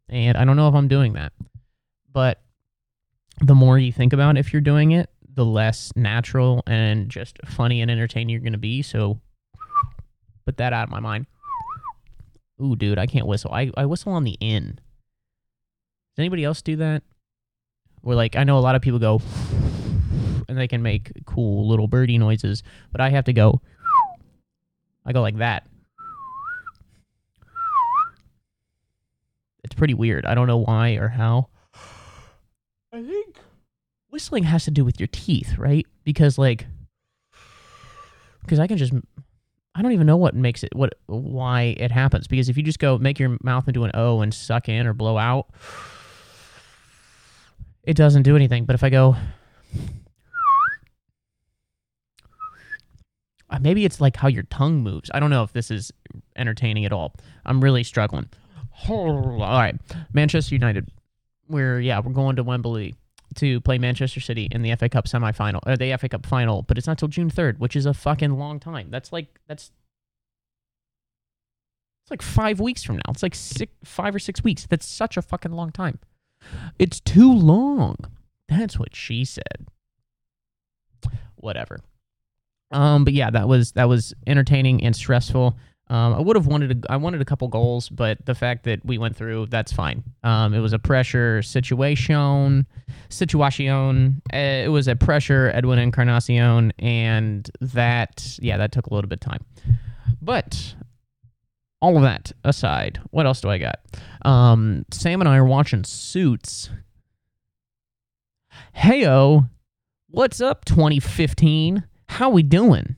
And 0.09 0.37
I 0.37 0.45
don't 0.45 0.57
know 0.57 0.69
if 0.69 0.75
I'm 0.75 0.89
doing 0.89 1.15
that. 1.15 1.33
But 2.13 2.41
the 3.41 3.55
more 3.55 3.79
you 3.79 3.93
think 3.93 4.13
about 4.13 4.39
if 4.39 4.53
you're 4.53 4.63
doing 4.63 4.93
it, 4.93 5.11
the 5.35 5.45
less 5.45 5.93
natural 5.95 6.63
and 6.67 7.11
just 7.11 7.39
funny 7.45 7.83
and 7.83 7.91
entertaining 7.91 8.31
you're 8.31 8.41
going 8.41 8.53
to 8.53 8.59
be. 8.59 8.83
So 8.83 9.21
put 10.47 10.57
that 10.57 10.73
out 10.73 10.85
of 10.85 10.91
my 10.91 11.01
mind. 11.01 11.27
Ooh, 12.63 12.75
dude, 12.75 12.99
I 12.99 13.07
can't 13.07 13.27
whistle. 13.27 13.53
I, 13.53 13.71
I 13.77 13.85
whistle 13.85 14.13
on 14.13 14.25
the 14.25 14.39
in. 14.41 14.81
Does 16.17 16.19
anybody 16.19 16.45
else 16.45 16.63
do 16.63 16.77
that? 16.77 17.03
Where, 18.01 18.17
like, 18.17 18.37
I 18.37 18.45
know 18.45 18.57
a 18.57 18.61
lot 18.61 18.75
of 18.75 18.83
people 18.83 18.99
go 18.99 19.21
and 20.49 20.57
they 20.57 20.69
can 20.69 20.83
make 20.83 21.13
cool 21.27 21.69
little 21.69 21.89
birdie 21.89 22.19
noises, 22.19 22.63
but 22.93 23.01
I 23.01 23.11
have 23.11 23.25
to 23.25 23.35
go. 23.35 23.61
I 25.05 25.13
go 25.13 25.21
like 25.21 25.37
that. 25.39 25.67
It's 29.67 29.75
pretty 29.75 29.95
weird. 29.95 30.25
I 30.25 30.37
don't 30.37 30.47
know 30.47 30.59
why 30.59 30.91
or 30.91 31.09
how. 31.09 31.49
I 32.93 33.03
think 33.03 33.37
whistling 34.11 34.45
has 34.45 34.65
to 34.67 34.71
do 34.71 34.85
with 34.85 35.01
your 35.01 35.09
teeth, 35.09 35.59
right? 35.59 35.85
Because 36.05 36.39
like 36.39 36.69
because 38.43 38.61
I 38.61 38.69
can 38.69 38.77
just 38.77 38.93
I 39.75 39.83
don't 39.83 39.91
even 39.91 40.07
know 40.07 40.17
what 40.17 40.37
makes 40.37 40.63
it 40.63 40.73
what 40.73 40.95
why 41.07 41.75
it 41.79 41.91
happens 41.91 42.29
because 42.29 42.49
if 42.49 42.57
you 42.57 42.63
just 42.63 42.79
go 42.79 42.97
make 42.97 43.19
your 43.19 43.37
mouth 43.43 43.67
into 43.67 43.83
an 43.83 43.91
O 43.95 44.21
and 44.21 44.33
suck 44.33 44.69
in 44.69 44.87
or 44.87 44.93
blow 44.93 45.19
out 45.19 45.49
it 47.83 47.95
doesn't 47.95 48.23
do 48.23 48.37
anything. 48.37 48.67
But 48.67 48.75
if 48.75 48.85
I 48.85 48.91
go 48.91 49.17
uh, 53.51 53.59
maybe 53.61 53.85
it's 53.85 54.01
like 54.01 54.17
how 54.17 54.29
your 54.29 54.45
tongue 54.45 54.81
moves. 54.85 55.11
I 55.13 55.19
don't 55.19 55.31
know 55.31 55.43
if 55.43 55.53
this 55.53 55.73
is 55.73 55.93
entertaining 56.37 56.85
at 56.85 56.93
all. 56.93 57.15
I'm 57.45 57.61
really 57.61 57.83
struggling. 57.83 58.29
All 58.89 59.39
right, 59.41 59.77
Manchester 60.13 60.55
United. 60.55 60.89
We're 61.49 61.81
yeah, 61.81 62.01
we're 62.01 62.13
going 62.13 62.37
to 62.37 62.43
Wembley 62.43 62.95
to 63.37 63.61
play 63.61 63.79
Manchester 63.79 64.21
City 64.21 64.49
in 64.51 64.63
the 64.63 64.75
FA 64.77 64.89
Cup 64.89 65.07
semifinal 65.07 65.61
or 65.67 65.77
the 65.77 65.97
FA 65.99 66.09
Cup 66.09 66.27
final, 66.27 66.63
but 66.63 66.79
it's 66.79 66.87
not 66.87 66.99
till 66.99 67.09
June 67.09 67.31
3rd, 67.31 67.59
which 67.59 67.77
is 67.77 67.87
a 67.87 67.95
fucking 67.95 68.39
long 68.39 68.59
time. 68.59 68.89
That's 68.91 69.13
like 69.13 69.27
that's 69.47 69.71
it's 72.03 72.11
like 72.11 72.23
5 72.23 72.61
weeks 72.61 72.85
from 72.85 72.97
now. 72.97 73.11
It's 73.11 73.23
like 73.23 73.35
6 73.35 73.73
5 73.85 74.15
or 74.15 74.19
6 74.19 74.45
weeks. 74.45 74.67
That's 74.67 74.87
such 74.87 75.17
a 75.17 75.23
fucking 75.23 75.53
long 75.53 75.73
time. 75.73 75.99
It's 76.79 77.01
too 77.01 77.33
long. 77.33 77.97
That's 78.49 78.79
what 78.79 78.95
she 78.95 79.25
said. 79.25 79.67
Whatever. 81.37 81.81
Um 82.71 83.05
but 83.05 83.13
yeah, 83.13 83.31
that 83.31 83.49
was 83.49 83.73
that 83.73 83.89
was 83.89 84.15
entertaining 84.27 84.85
and 84.85 84.95
stressful. 84.95 85.57
Um, 85.89 86.15
I 86.15 86.21
would 86.21 86.35
have 86.35 86.49
wanted 86.49 86.85
a, 86.85 86.93
I 86.93 86.97
wanted 86.97 87.21
a 87.21 87.25
couple 87.25 87.47
goals, 87.47 87.89
but 87.89 88.25
the 88.27 88.35
fact 88.35 88.65
that 88.65 88.85
we 88.85 88.99
went 88.99 89.15
through, 89.15 89.47
that's 89.47 89.73
fine. 89.73 90.03
Um, 90.25 90.53
it 90.53 90.59
was 90.59 90.73
a 90.73 90.81
pressure 90.81 91.43
situation, 91.43 92.67
situation. 93.09 94.21
Uh, 94.33 94.37
it 94.37 94.71
was 94.71 94.89
a 94.89 94.97
pressure 94.97 95.53
Edwin 95.55 95.79
Encarnacion, 95.79 96.73
and 96.81 97.49
that 97.61 98.37
yeah, 98.43 98.57
that 98.57 98.73
took 98.73 98.87
a 98.89 98.95
little 98.95 99.09
bit 99.09 99.25
of 99.25 99.31
time. 99.31 99.45
But 100.21 100.75
all 101.81 101.97
of 101.97 102.03
that 102.03 102.33
aside, 102.43 103.01
what 103.11 103.27
else 103.27 103.41
do 103.41 103.49
I 103.49 103.59
got? 103.59 103.79
Um, 104.23 104.85
Sam 104.91 105.21
and 105.21 105.29
I 105.29 105.37
are 105.37 105.45
watching 105.45 105.85
Suits. 105.85 106.69
Heyo, 108.77 109.49
what's 110.09 110.41
up, 110.41 110.65
2015? 110.65 111.85
How 112.09 112.31
we 112.31 112.43
doing? 112.43 112.97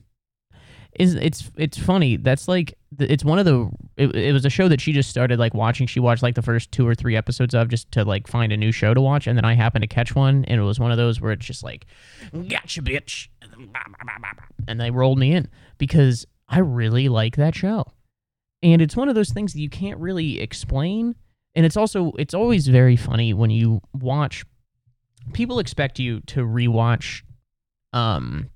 Is 0.99 1.15
it's 1.15 1.49
it's 1.55 1.77
funny. 1.77 2.17
That's 2.17 2.47
like 2.49 2.77
it's 2.99 3.23
one 3.23 3.39
of 3.39 3.45
the 3.45 3.69
it, 3.95 4.13
it 4.13 4.33
was 4.33 4.43
a 4.43 4.49
show 4.49 4.67
that 4.67 4.81
she 4.81 4.91
just 4.91 5.09
started 5.09 5.39
like 5.39 5.53
watching. 5.53 5.87
She 5.87 6.01
watched 6.01 6.21
like 6.21 6.35
the 6.35 6.41
first 6.41 6.73
two 6.73 6.85
or 6.85 6.93
three 6.93 7.15
episodes 7.15 7.55
of 7.55 7.69
just 7.69 7.89
to 7.93 8.03
like 8.03 8.27
find 8.27 8.51
a 8.51 8.57
new 8.57 8.73
show 8.73 8.93
to 8.93 8.99
watch, 8.99 9.25
and 9.25 9.37
then 9.37 9.45
I 9.45 9.53
happened 9.53 9.83
to 9.83 9.87
catch 9.87 10.13
one, 10.13 10.43
and 10.45 10.59
it 10.59 10.63
was 10.63 10.77
one 10.77 10.91
of 10.91 10.97
those 10.97 11.21
where 11.21 11.31
it's 11.31 11.45
just 11.45 11.63
like, 11.63 11.85
gotcha, 12.33 12.81
bitch, 12.81 13.29
and 14.67 14.79
they 14.79 14.91
rolled 14.91 15.17
me 15.17 15.33
in 15.33 15.47
because 15.77 16.25
I 16.49 16.59
really 16.59 17.07
like 17.07 17.37
that 17.37 17.55
show, 17.55 17.85
and 18.61 18.81
it's 18.81 18.97
one 18.97 19.07
of 19.07 19.15
those 19.15 19.29
things 19.29 19.53
that 19.53 19.61
you 19.61 19.69
can't 19.69 19.99
really 19.99 20.41
explain, 20.41 21.15
and 21.55 21.65
it's 21.65 21.77
also 21.77 22.11
it's 22.19 22.33
always 22.33 22.67
very 22.67 22.97
funny 22.97 23.33
when 23.33 23.51
you 23.51 23.81
watch. 23.93 24.45
People 25.31 25.59
expect 25.59 25.97
you 25.97 26.19
to 26.21 26.41
rewatch, 26.41 27.21
um, 27.93 28.49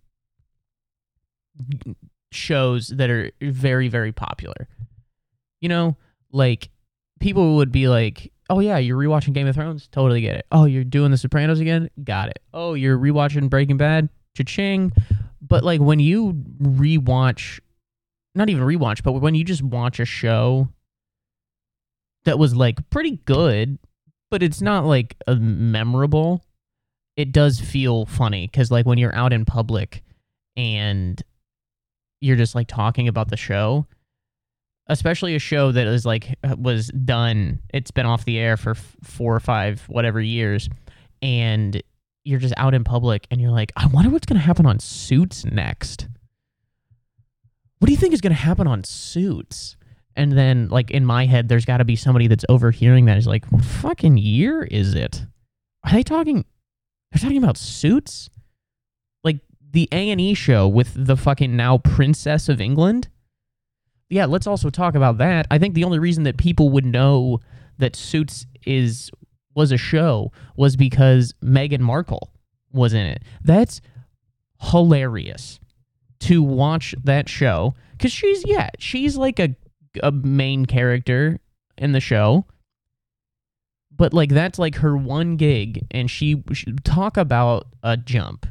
shows 2.35 2.87
that 2.89 3.09
are 3.09 3.31
very 3.41 3.87
very 3.87 4.11
popular. 4.11 4.67
You 5.61 5.69
know, 5.69 5.97
like 6.31 6.69
people 7.19 7.55
would 7.55 7.71
be 7.71 7.87
like, 7.87 8.31
"Oh 8.49 8.59
yeah, 8.59 8.77
you're 8.77 8.97
rewatching 8.97 9.33
Game 9.33 9.47
of 9.47 9.55
Thrones? 9.55 9.87
Totally 9.87 10.21
get 10.21 10.35
it. 10.35 10.45
Oh, 10.51 10.65
you're 10.65 10.83
doing 10.83 11.11
The 11.11 11.17
Sopranos 11.17 11.59
again? 11.59 11.89
Got 12.03 12.29
it. 12.29 12.39
Oh, 12.53 12.73
you're 12.73 12.97
rewatching 12.97 13.49
Breaking 13.49 13.77
Bad? 13.77 14.09
Cha-ching." 14.35 14.91
But 15.41 15.63
like 15.63 15.81
when 15.81 15.99
you 15.99 16.33
rewatch 16.61 17.59
not 18.35 18.49
even 18.49 18.63
rewatch, 18.63 19.03
but 19.03 19.13
when 19.13 19.35
you 19.35 19.43
just 19.43 19.61
watch 19.61 19.99
a 19.99 20.05
show 20.05 20.69
that 22.25 22.39
was 22.39 22.55
like 22.55 22.89
pretty 22.89 23.17
good, 23.25 23.77
but 24.31 24.41
it's 24.41 24.61
not 24.61 24.85
like 24.85 25.15
a 25.27 25.35
memorable, 25.35 26.43
it 27.15 27.31
does 27.31 27.59
feel 27.59 28.05
funny 28.05 28.47
cuz 28.47 28.71
like 28.71 28.85
when 28.85 28.97
you're 28.97 29.15
out 29.15 29.33
in 29.33 29.45
public 29.45 30.03
and 30.55 31.21
you're 32.23 32.37
just 32.37 32.55
like 32.55 32.67
talking 32.67 33.07
about 33.07 33.29
the 33.29 33.37
show 33.37 33.85
especially 34.87 35.35
a 35.35 35.39
show 35.39 35.71
that 35.71 35.87
is 35.87 36.05
like 36.05 36.35
was 36.57 36.87
done 36.89 37.59
it's 37.73 37.91
been 37.91 38.05
off 38.05 38.25
the 38.25 38.37
air 38.37 38.57
for 38.57 38.71
f- 38.71 38.95
four 39.03 39.35
or 39.35 39.39
five 39.39 39.81
whatever 39.87 40.19
years 40.19 40.69
and 41.21 41.81
you're 42.25 42.39
just 42.39 42.53
out 42.57 42.73
in 42.73 42.83
public 42.83 43.27
and 43.31 43.41
you're 43.41 43.51
like 43.51 43.71
i 43.75 43.85
wonder 43.87 44.09
what's 44.09 44.25
going 44.25 44.39
to 44.39 44.45
happen 44.45 44.65
on 44.65 44.79
suits 44.79 45.45
next. 45.45 46.07
What 47.79 47.87
do 47.87 47.91
you 47.91 47.97
think 47.97 48.13
is 48.13 48.21
going 48.21 48.33
to 48.33 48.39
happen 48.41 48.65
on 48.65 48.83
suits? 48.85 49.75
And 50.15 50.31
then 50.31 50.69
like 50.69 50.91
in 50.91 51.05
my 51.05 51.25
head 51.25 51.49
there's 51.49 51.65
got 51.65 51.77
to 51.77 51.85
be 51.85 51.95
somebody 51.95 52.27
that's 52.27 52.45
overhearing 52.47 53.05
that 53.05 53.17
is 53.17 53.27
like 53.27 53.45
what 53.47 53.63
fucking 53.63 54.17
year 54.17 54.63
is 54.63 54.93
it? 54.95 55.25
Are 55.83 55.91
they 55.91 56.03
talking 56.03 56.45
they're 57.11 57.21
talking 57.21 57.43
about 57.43 57.57
suits 57.57 58.29
the 59.73 59.89
A&E 59.91 60.35
show 60.35 60.67
with 60.67 60.93
the 60.95 61.17
fucking 61.17 61.55
now 61.55 61.79
Princess 61.79 62.47
of 62.47 62.61
England. 62.61 63.09
Yeah, 64.09 64.25
let's 64.25 64.47
also 64.47 64.69
talk 64.69 64.95
about 64.95 65.17
that. 65.17 65.47
I 65.49 65.57
think 65.57 65.73
the 65.73 65.83
only 65.83 65.99
reason 65.99 66.23
that 66.23 66.37
people 66.37 66.69
would 66.69 66.85
know 66.85 67.39
that 67.79 67.95
Suits 67.95 68.45
is 68.65 69.11
was 69.55 69.71
a 69.71 69.77
show 69.77 70.31
was 70.55 70.75
because 70.75 71.33
Meghan 71.43 71.79
Markle 71.79 72.31
was 72.71 72.93
in 72.93 73.05
it. 73.05 73.23
That's 73.43 73.81
hilarious 74.61 75.59
to 76.21 76.41
watch 76.41 76.95
that 77.03 77.27
show 77.27 77.73
cuz 77.99 78.11
she's 78.11 78.45
yeah, 78.45 78.69
she's 78.79 79.17
like 79.17 79.39
a 79.39 79.55
a 80.01 80.11
main 80.11 80.65
character 80.67 81.39
in 81.77 81.91
the 81.91 81.99
show. 81.99 82.45
But 83.91 84.13
like 84.13 84.29
that's 84.29 84.59
like 84.59 84.75
her 84.75 84.95
one 84.95 85.35
gig 85.37 85.85
and 85.89 86.09
she, 86.09 86.43
she 86.53 86.71
talk 86.83 87.17
about 87.17 87.67
a 87.83 87.97
jump 87.97 88.47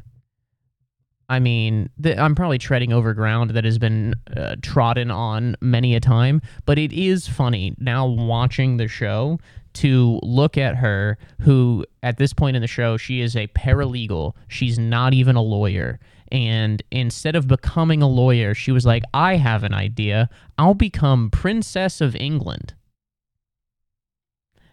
I 1.33 1.41
mean, 1.41 1.89
th- 2.03 2.19
I'm 2.19 2.35
probably 2.35 2.59
treading 2.59 2.93
over 2.93 3.15
ground 3.15 3.53
that 3.53 3.65
has 3.65 3.79
been 3.79 4.13
uh, 4.37 4.57
trodden 4.61 5.11
on 5.11 5.57
many 5.63 5.95
a 5.95 6.01
time, 6.01 6.43
but 6.67 6.79
it 6.79 6.93
is 6.93 7.27
funny 7.27 7.75
now 7.79 8.07
watching 8.07 8.77
the 8.77 8.87
show 8.87 9.39
to 9.75 10.21
look 10.23 10.59
at 10.59 10.77
her, 10.77 11.17
who 11.41 11.87
at 12.03 12.19
this 12.19 12.35
point 12.35 12.55
in 12.55 12.61
the 12.61 12.69
show, 12.69 12.99
she 12.99 13.23
is 13.23 13.35
a 13.35 13.47
paralegal. 13.47 14.37
She's 14.49 14.79
not 14.79 15.15
even 15.15 15.35
a 15.35 15.41
lawyer. 15.41 15.99
And 16.31 16.83
instead 16.91 17.35
of 17.35 17.49
becoming 17.49 18.03
a 18.03 18.09
lawyer, 18.09 18.53
she 18.53 18.71
was 18.71 18.85
like, 18.85 19.03
I 19.15 19.37
have 19.37 19.65
an 19.65 19.73
idea. 19.73 20.29
I'll 20.59 20.75
become 20.75 21.31
Princess 21.31 22.03
of 22.03 22.15
England. 22.15 22.75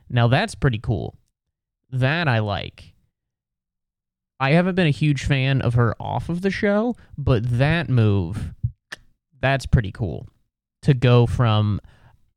Now 0.10 0.28
that's 0.28 0.56
pretty 0.56 0.80
cool. 0.80 1.16
That 1.90 2.28
I 2.28 2.40
like. 2.40 2.96
I 4.40 4.52
haven't 4.52 4.76
been 4.76 4.88
a 4.88 4.92
huge 4.92 5.26
fan 5.26 5.62
of 5.62 5.74
her 5.74 5.96
off 6.00 6.30
of 6.30 6.42
the 6.42 6.52
show, 6.52 6.96
but 7.18 7.58
that 7.58 7.90
move, 7.90 8.54
that's 9.42 9.66
pretty 9.66 9.92
cool. 9.92 10.28
To 10.84 10.94
go 10.94 11.26
from 11.26 11.82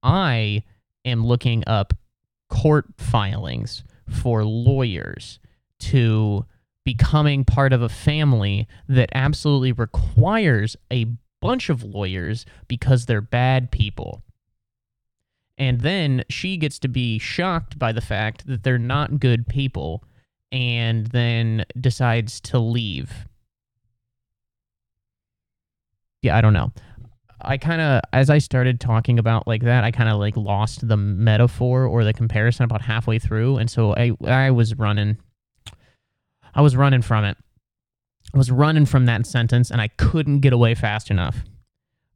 I 0.03 0.65
am 1.05 1.25
looking 1.25 1.63
up 1.67 1.95
court 2.51 2.87
filings 2.99 3.85
for 4.09 4.45
lawyers 4.45 5.39
to 5.79 6.45
becoming 6.85 7.45
part 7.45 7.73
of 7.73 7.83
a 7.83 7.89
family 7.89 8.67
that 8.89 9.11
absolutely 9.15 9.73
requires 9.73 10.77
a 10.93 11.07
bunch 11.41 11.71
of 11.71 11.83
lawyers 11.85 12.45
because 12.67 13.07
they're 13.07 13.21
bad 13.21 13.71
people. 13.71 14.23
And 15.57 15.83
then 15.83 16.25
she 16.29 16.57
gets 16.57 16.79
to 16.81 16.89
be 16.89 17.19
shocked 17.19 17.79
by 17.79 17.93
the 17.93 18.01
fact 18.01 18.47
that 18.47 18.65
they're 18.65 18.79
not 18.79 19.21
good 19.21 19.47
people 19.47 20.03
and 20.53 21.07
then 21.09 21.65
decides 21.81 22.41
to 22.43 22.59
leave. 22.59 23.27
Yeah, 26.21 26.37
I 26.37 26.41
don't 26.41 26.53
know. 26.53 26.71
I 27.41 27.57
kind 27.57 27.81
of 27.81 28.03
as 28.13 28.31
I 28.31 28.39
started 28.39 28.79
talking 28.79 29.19
about 29.19 29.49
like 29.49 29.63
that, 29.63 29.83
I 29.83 29.91
kind 29.91 30.09
of 30.09 30.19
like 30.19 30.37
lost 30.37 30.87
the 30.87 30.97
metaphor 30.97 31.85
or 31.87 32.05
the 32.05 32.13
comparison 32.13 32.65
about 32.65 32.83
halfway 32.83 33.19
through, 33.19 33.57
and 33.57 33.69
so 33.69 33.95
I 33.97 34.13
I 34.25 34.51
was 34.53 34.77
running. 34.77 35.19
I 36.55 36.61
was 36.61 36.77
running 36.77 37.03
from 37.03 37.25
it. 37.25 37.37
I 38.33 38.39
was 38.39 38.51
running 38.51 38.87
from 38.87 39.07
that 39.07 39.27
sentence, 39.27 39.71
and 39.71 39.81
I 39.81 39.89
couldn't 39.89 40.41
get 40.41 40.53
away 40.53 40.75
fast 40.75 41.11
enough. 41.11 41.39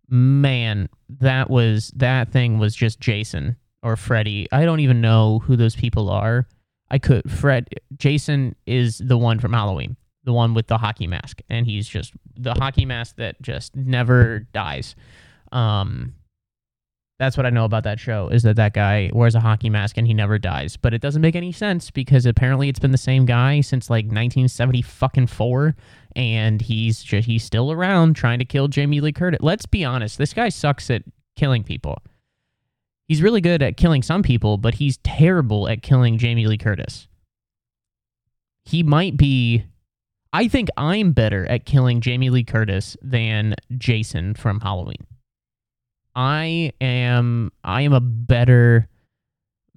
Man, 0.09 0.89
that 1.09 1.51
was 1.51 1.91
that 1.97 2.31
thing 2.31 2.59
was 2.59 2.77
just 2.77 3.01
Jason 3.01 3.57
or 3.83 3.97
Freddy. 3.97 4.47
I 4.53 4.65
don't 4.65 4.81
even 4.81 5.01
know 5.01 5.41
who 5.41 5.57
those 5.57 5.75
people 5.75 6.09
are, 6.09 6.47
I 6.91 6.99
could. 6.99 7.31
Fred, 7.31 7.69
Jason 7.97 8.55
is 8.67 8.99
the 8.99 9.19
one 9.19 9.41
from 9.41 9.53
Halloween, 9.53 9.97
the 10.25 10.33
one 10.33 10.55
with 10.55 10.67
the 10.69 10.79
hockey 10.79 11.07
mask, 11.07 11.41
and 11.49 11.67
he's 11.67 11.89
just 11.89 12.13
the 12.37 12.55
hockey 12.55 12.85
mask 12.85 13.17
that 13.17 13.41
just 13.43 13.75
never 13.75 14.41
dies. 14.53 14.95
Um, 15.53 16.15
that's 17.19 17.37
what 17.37 17.47
I 17.47 17.51
know 17.51 17.65
about 17.65 17.85
that 17.85 17.99
show 17.99 18.29
is 18.29 18.43
that 18.43 18.57
that 18.57 18.75
guy 18.75 19.11
wears 19.13 19.35
a 19.35 19.41
hockey 19.41 19.71
mask 19.71 19.97
and 19.97 20.07
he 20.07 20.13
never 20.13 20.39
dies. 20.39 20.77
But 20.77 20.93
it 20.93 21.01
doesn't 21.01 21.23
make 21.23 21.35
any 21.35 21.51
sense 21.51 21.91
because 21.91 22.27
apparently 22.27 22.69
it's 22.69 22.79
been 22.79 22.93
the 22.93 22.99
same 22.99 23.25
guy 23.25 23.63
since 23.63 23.89
like 23.89 24.05
1970 24.05 24.83
fucking 24.83 25.27
four, 25.29 25.75
and 26.15 26.61
he's 26.61 27.03
just 27.03 27.27
he's 27.27 27.45
still 27.45 27.73
around 27.73 28.15
trying 28.17 28.39
to 28.39 28.45
kill 28.45 28.69
Jamie 28.69 29.01
Lee 29.01 29.13
Curtis. 29.13 29.41
Let's 29.43 29.67
be 29.67 29.85
honest, 29.85 30.19
this 30.19 30.35
guy 30.35 30.51
sucks 30.51 30.91
at 30.91 31.03
killing 31.37 31.65
people. 31.65 31.99
He's 33.09 33.23
really 33.23 33.41
good 33.41 33.63
at 33.63 33.77
killing 33.77 34.03
some 34.03 34.23
people, 34.23 34.59
but 34.59 34.75
he's 34.75 34.99
terrible 34.99 35.69
at 35.69 35.83
killing 35.83 36.19
Jamie 36.19 36.47
Lee 36.47 36.59
Curtis. 36.59 37.07
He 38.65 38.83
might 38.83 39.17
be 39.17 39.65
I 40.33 40.49
think 40.49 40.69
I'm 40.77 41.13
better 41.13 41.47
at 41.47 41.65
killing 41.65 42.03
Jamie 42.03 42.29
Lee 42.29 42.45
Curtis 42.45 42.95
than 43.01 43.55
Jason 43.79 44.35
from 44.35 44.61
Halloween. 44.61 45.07
I 46.15 46.73
am 46.81 47.53
I 47.65 47.83
am 47.83 47.93
a 47.93 48.01
better 48.01 48.89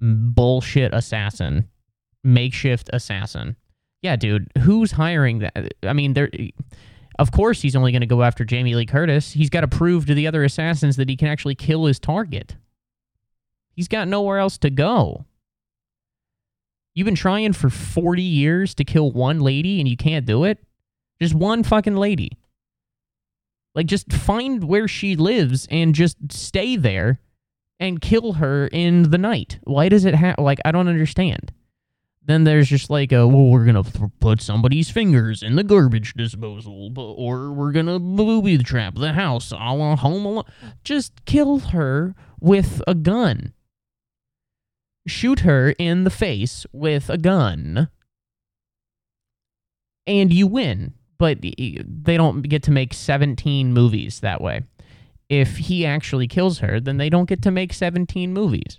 bullshit 0.00 0.92
assassin, 0.92 1.68
makeshift 2.24 2.90
assassin. 2.92 3.56
Yeah, 4.02 4.16
dude, 4.16 4.50
who's 4.58 4.92
hiring 4.92 5.38
that? 5.38 5.74
I 5.82 5.92
mean, 5.92 6.14
there 6.14 6.30
of 7.18 7.32
course 7.32 7.62
he's 7.62 7.76
only 7.76 7.92
going 7.92 8.00
to 8.00 8.06
go 8.06 8.22
after 8.22 8.44
Jamie 8.44 8.74
Lee 8.74 8.86
Curtis. 8.86 9.32
He's 9.32 9.50
got 9.50 9.60
to 9.62 9.68
prove 9.68 10.06
to 10.06 10.14
the 10.14 10.26
other 10.26 10.44
assassins 10.44 10.96
that 10.96 11.08
he 11.08 11.16
can 11.16 11.28
actually 11.28 11.54
kill 11.54 11.86
his 11.86 11.98
target. 11.98 12.56
He's 13.80 13.88
got 13.88 14.08
nowhere 14.08 14.36
else 14.36 14.58
to 14.58 14.68
go. 14.68 15.24
You've 16.92 17.06
been 17.06 17.14
trying 17.14 17.54
for 17.54 17.70
40 17.70 18.20
years 18.20 18.74
to 18.74 18.84
kill 18.84 19.10
one 19.10 19.40
lady 19.40 19.80
and 19.80 19.88
you 19.88 19.96
can't 19.96 20.26
do 20.26 20.44
it? 20.44 20.58
Just 21.18 21.34
one 21.34 21.62
fucking 21.62 21.96
lady. 21.96 22.32
Like, 23.74 23.86
just 23.86 24.12
find 24.12 24.64
where 24.64 24.86
she 24.86 25.16
lives 25.16 25.66
and 25.70 25.94
just 25.94 26.18
stay 26.30 26.76
there 26.76 27.20
and 27.78 28.02
kill 28.02 28.34
her 28.34 28.66
in 28.66 29.10
the 29.10 29.16
night. 29.16 29.58
Why 29.64 29.88
does 29.88 30.04
it 30.04 30.14
have, 30.14 30.34
like, 30.38 30.58
I 30.62 30.72
don't 30.72 30.88
understand. 30.88 31.50
Then 32.22 32.44
there's 32.44 32.68
just 32.68 32.90
like, 32.90 33.12
a, 33.12 33.26
well, 33.26 33.46
we're 33.46 33.64
going 33.64 33.82
to 33.82 34.10
put 34.20 34.42
somebody's 34.42 34.90
fingers 34.90 35.42
in 35.42 35.56
the 35.56 35.64
garbage 35.64 36.12
disposal, 36.12 36.92
or 36.98 37.50
we're 37.52 37.72
going 37.72 37.86
to 37.86 37.98
booby 37.98 38.58
trap 38.58 38.96
the 38.96 39.14
house 39.14 39.52
a 39.52 39.54
la 39.54 39.96
Home 39.96 40.26
Alone. 40.26 40.44
Just 40.84 41.24
kill 41.24 41.60
her 41.60 42.14
with 42.40 42.82
a 42.86 42.94
gun 42.94 43.54
shoot 45.06 45.40
her 45.40 45.70
in 45.78 46.04
the 46.04 46.10
face 46.10 46.66
with 46.72 47.08
a 47.10 47.18
gun. 47.18 47.88
And 50.06 50.32
you 50.32 50.46
win 50.46 50.94
but 51.20 51.42
they 51.42 52.16
don't 52.16 52.40
get 52.40 52.62
to 52.62 52.70
make 52.70 52.94
17 52.94 53.74
movies 53.74 54.20
that 54.20 54.40
way. 54.40 54.62
If 55.28 55.58
he 55.58 55.84
actually 55.84 56.26
kills 56.26 56.60
her 56.60 56.80
then 56.80 56.96
they 56.96 57.10
don't 57.10 57.28
get 57.28 57.42
to 57.42 57.50
make 57.50 57.72
17 57.74 58.32
movies. 58.32 58.78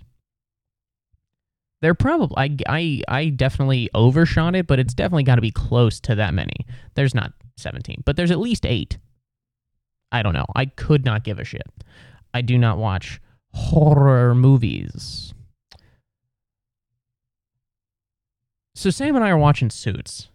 They're 1.80 1.94
probably 1.94 2.36
I, 2.36 2.56
I 2.68 3.02
i 3.08 3.28
definitely 3.28 3.88
overshot 3.94 4.56
it 4.56 4.66
but 4.66 4.78
it's 4.78 4.94
definitely 4.94 5.22
got 5.22 5.36
to 5.36 5.40
be 5.40 5.52
close 5.52 6.00
to 6.00 6.16
that 6.16 6.34
many. 6.34 6.66
There's 6.94 7.14
not 7.14 7.32
17 7.56 8.02
but 8.04 8.16
there's 8.16 8.32
at 8.32 8.40
least 8.40 8.66
8 8.66 8.98
i 10.10 10.22
don't 10.22 10.34
know. 10.34 10.46
I 10.54 10.66
could 10.66 11.04
not 11.04 11.24
give 11.24 11.38
a 11.38 11.44
shit. 11.44 11.62
I 12.34 12.42
do 12.42 12.58
not 12.58 12.78
watch 12.78 13.20
horror 13.52 14.34
movies 14.34 15.32
So 18.74 18.90
Sam 18.90 19.14
and 19.16 19.24
I 19.24 19.30
are 19.30 19.38
watching 19.38 19.70
Suits. 19.70 20.28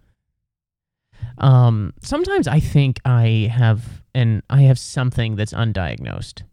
Um, 1.39 1.93
sometimes 2.01 2.47
I 2.47 2.59
think 2.59 2.99
I 3.05 3.51
have 3.51 4.01
and 4.13 4.41
I 4.49 4.61
have 4.63 4.79
something 4.79 5.35
that's 5.35 5.53
undiagnosed. 5.53 6.43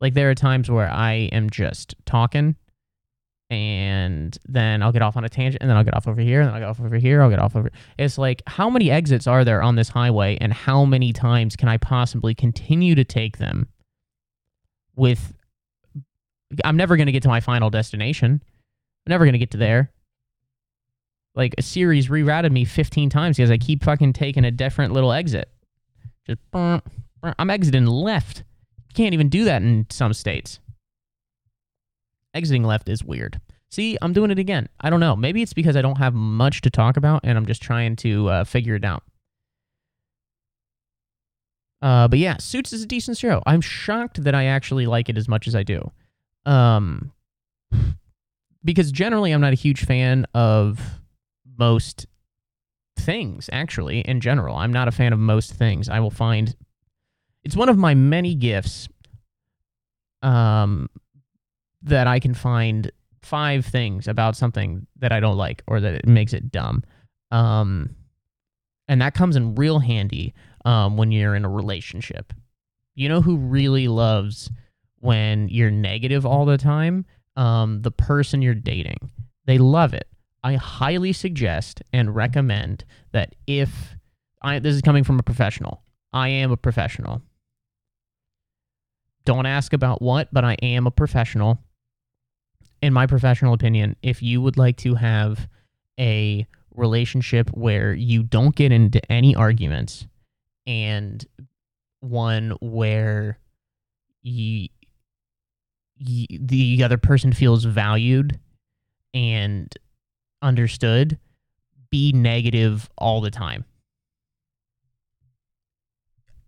Like 0.00 0.14
there 0.14 0.30
are 0.30 0.34
times 0.34 0.70
where 0.70 0.90
I 0.90 1.30
am 1.32 1.48
just 1.48 1.94
talking 2.04 2.56
and 3.48 4.36
then 4.46 4.82
I'll 4.82 4.92
get 4.92 5.02
off 5.02 5.16
on 5.16 5.24
a 5.24 5.28
tangent 5.28 5.62
and 5.62 5.70
then 5.70 5.76
I'll 5.76 5.84
get 5.84 5.94
off 5.94 6.06
over 6.06 6.20
here 6.20 6.40
and 6.40 6.48
then 6.48 6.54
I'll 6.54 6.60
get 6.60 6.68
off 6.68 6.80
over 6.80 6.96
here, 6.96 7.22
I'll 7.22 7.30
get 7.30 7.38
off 7.38 7.56
over. 7.56 7.70
It's 7.96 8.18
like 8.18 8.42
how 8.46 8.68
many 8.68 8.90
exits 8.90 9.26
are 9.26 9.44
there 9.44 9.62
on 9.62 9.76
this 9.76 9.88
highway 9.88 10.36
and 10.40 10.52
how 10.52 10.84
many 10.84 11.12
times 11.12 11.56
can 11.56 11.68
I 11.68 11.78
possibly 11.78 12.34
continue 12.34 12.94
to 12.94 13.04
take 13.04 13.38
them 13.38 13.68
with 14.96 15.32
I'm 16.64 16.76
never 16.76 16.96
going 16.96 17.06
to 17.06 17.12
get 17.12 17.22
to 17.24 17.28
my 17.28 17.40
final 17.40 17.70
destination. 17.70 18.42
I'm 19.06 19.10
never 19.10 19.24
going 19.24 19.32
to 19.32 19.38
get 19.38 19.50
to 19.52 19.58
there 19.58 19.90
like 21.36 21.54
a 21.58 21.62
series 21.62 22.08
rerouted 22.08 22.50
me 22.50 22.64
15 22.64 23.10
times 23.10 23.36
because 23.36 23.50
I 23.50 23.58
keep 23.58 23.84
fucking 23.84 24.14
taking 24.14 24.44
a 24.44 24.50
different 24.50 24.94
little 24.94 25.12
exit. 25.12 25.50
Just 26.26 26.40
I'm 26.54 27.50
exiting 27.50 27.86
left. 27.86 28.42
Can't 28.94 29.14
even 29.14 29.28
do 29.28 29.44
that 29.44 29.62
in 29.62 29.86
some 29.90 30.14
states. 30.14 30.58
Exiting 32.34 32.64
left 32.64 32.88
is 32.88 33.04
weird. 33.04 33.40
See, 33.70 33.98
I'm 34.00 34.14
doing 34.14 34.30
it 34.30 34.38
again. 34.38 34.68
I 34.80 34.90
don't 34.90 35.00
know. 35.00 35.14
Maybe 35.14 35.42
it's 35.42 35.52
because 35.52 35.76
I 35.76 35.82
don't 35.82 35.98
have 35.98 36.14
much 36.14 36.62
to 36.62 36.70
talk 36.70 36.96
about 36.96 37.20
and 37.24 37.36
I'm 37.36 37.46
just 37.46 37.62
trying 37.62 37.96
to 37.96 38.28
uh, 38.28 38.44
figure 38.44 38.74
it 38.74 38.84
out. 38.84 39.02
Uh, 41.82 42.08
but 42.08 42.18
yeah, 42.18 42.38
Suits 42.38 42.72
is 42.72 42.82
a 42.82 42.86
decent 42.86 43.18
show. 43.18 43.42
I'm 43.44 43.60
shocked 43.60 44.24
that 44.24 44.34
I 44.34 44.46
actually 44.46 44.86
like 44.86 45.10
it 45.10 45.18
as 45.18 45.28
much 45.28 45.46
as 45.46 45.54
I 45.54 45.62
do. 45.62 45.90
Um, 46.46 47.12
because 48.64 48.90
generally 48.90 49.32
I'm 49.32 49.42
not 49.42 49.52
a 49.52 49.56
huge 49.56 49.84
fan 49.84 50.26
of 50.32 50.80
most 51.58 52.06
things, 52.98 53.48
actually, 53.52 54.00
in 54.00 54.20
general. 54.20 54.56
I'm 54.56 54.72
not 54.72 54.88
a 54.88 54.92
fan 54.92 55.12
of 55.12 55.18
most 55.18 55.52
things. 55.52 55.88
I 55.88 56.00
will 56.00 56.10
find 56.10 56.54
it's 57.44 57.56
one 57.56 57.68
of 57.68 57.78
my 57.78 57.94
many 57.94 58.34
gifts 58.34 58.88
um, 60.22 60.88
that 61.82 62.06
I 62.06 62.18
can 62.18 62.34
find 62.34 62.90
five 63.22 63.64
things 63.64 64.08
about 64.08 64.36
something 64.36 64.86
that 64.98 65.12
I 65.12 65.20
don't 65.20 65.36
like 65.36 65.62
or 65.66 65.80
that 65.80 65.94
it 65.94 66.06
makes 66.06 66.32
it 66.32 66.50
dumb. 66.50 66.82
Um, 67.30 67.94
and 68.88 69.00
that 69.00 69.14
comes 69.14 69.36
in 69.36 69.54
real 69.54 69.78
handy 69.78 70.34
um, 70.64 70.96
when 70.96 71.12
you're 71.12 71.34
in 71.34 71.44
a 71.44 71.48
relationship. 71.48 72.32
You 72.94 73.08
know 73.08 73.20
who 73.20 73.36
really 73.36 73.88
loves 73.88 74.50
when 75.00 75.48
you're 75.48 75.70
negative 75.70 76.24
all 76.24 76.44
the 76.46 76.58
time? 76.58 77.04
Um, 77.36 77.82
the 77.82 77.90
person 77.90 78.42
you're 78.42 78.54
dating. 78.54 79.10
They 79.44 79.58
love 79.58 79.92
it. 79.92 80.08
I 80.46 80.54
highly 80.54 81.12
suggest 81.12 81.82
and 81.92 82.14
recommend 82.14 82.84
that 83.10 83.34
if 83.48 83.96
I 84.40 84.60
this 84.60 84.76
is 84.76 84.80
coming 84.80 85.02
from 85.02 85.18
a 85.18 85.22
professional. 85.24 85.82
I 86.12 86.28
am 86.28 86.52
a 86.52 86.56
professional. 86.56 87.20
Don't 89.24 89.46
ask 89.46 89.72
about 89.72 90.00
what, 90.00 90.28
but 90.32 90.44
I 90.44 90.54
am 90.62 90.86
a 90.86 90.92
professional. 90.92 91.58
In 92.80 92.92
my 92.92 93.08
professional 93.08 93.54
opinion, 93.54 93.96
if 94.04 94.22
you 94.22 94.40
would 94.40 94.56
like 94.56 94.76
to 94.78 94.94
have 94.94 95.48
a 95.98 96.46
relationship 96.76 97.50
where 97.50 97.92
you 97.92 98.22
don't 98.22 98.54
get 98.54 98.70
into 98.70 99.00
any 99.10 99.34
arguments 99.34 100.06
and 100.64 101.26
one 101.98 102.56
where 102.60 103.40
you, 104.22 104.68
the 105.98 106.84
other 106.84 106.98
person 106.98 107.32
feels 107.32 107.64
valued 107.64 108.38
and 109.12 109.76
understood 110.46 111.18
be 111.90 112.12
negative 112.12 112.88
all 112.96 113.20
the 113.20 113.30
time. 113.30 113.64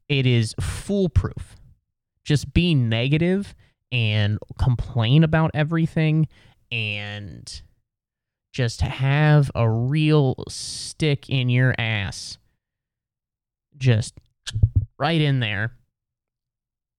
It 0.08 0.26
is 0.26 0.54
foolproof. 0.60 1.56
Just 2.24 2.52
be 2.54 2.74
negative 2.74 3.54
and 3.92 4.38
complain 4.58 5.24
about 5.24 5.50
everything 5.54 6.28
and 6.70 7.62
just 8.52 8.80
have 8.80 9.50
a 9.54 9.68
real 9.68 10.34
stick 10.48 11.28
in 11.28 11.48
your 11.48 11.74
ass. 11.78 12.38
Just 13.76 14.14
right 14.98 15.20
in 15.20 15.40
there. 15.40 15.72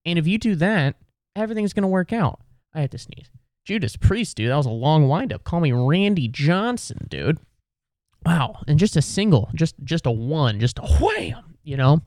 And 0.06 0.18
if 0.18 0.28
you 0.28 0.38
do 0.38 0.56
that, 0.56 0.96
everything's 1.36 1.74
going 1.74 1.84
to 1.84 1.88
work 1.88 2.14
out. 2.14 2.40
I 2.74 2.82
had 2.82 2.92
to 2.92 2.98
sneeze. 2.98 3.30
Judas 3.70 3.96
Priest, 3.96 4.36
dude. 4.36 4.50
That 4.50 4.56
was 4.58 4.66
a 4.66 4.72
long 4.72 5.08
windup. 5.08 5.44
Call 5.44 5.60
me 5.60 5.72
Randy 5.72 6.28
Johnson, 6.28 7.06
dude. 7.08 7.38
Wow. 8.26 8.64
And 8.68 8.80
just 8.80 8.96
a 8.96 9.02
single, 9.04 9.52
just 9.54 9.76
just 9.84 10.08
a 10.08 10.12
one, 10.12 10.60
just 10.60 10.80
a 10.80 10.88
wham, 11.00 11.56
you 11.62 11.78
know? 11.78 12.02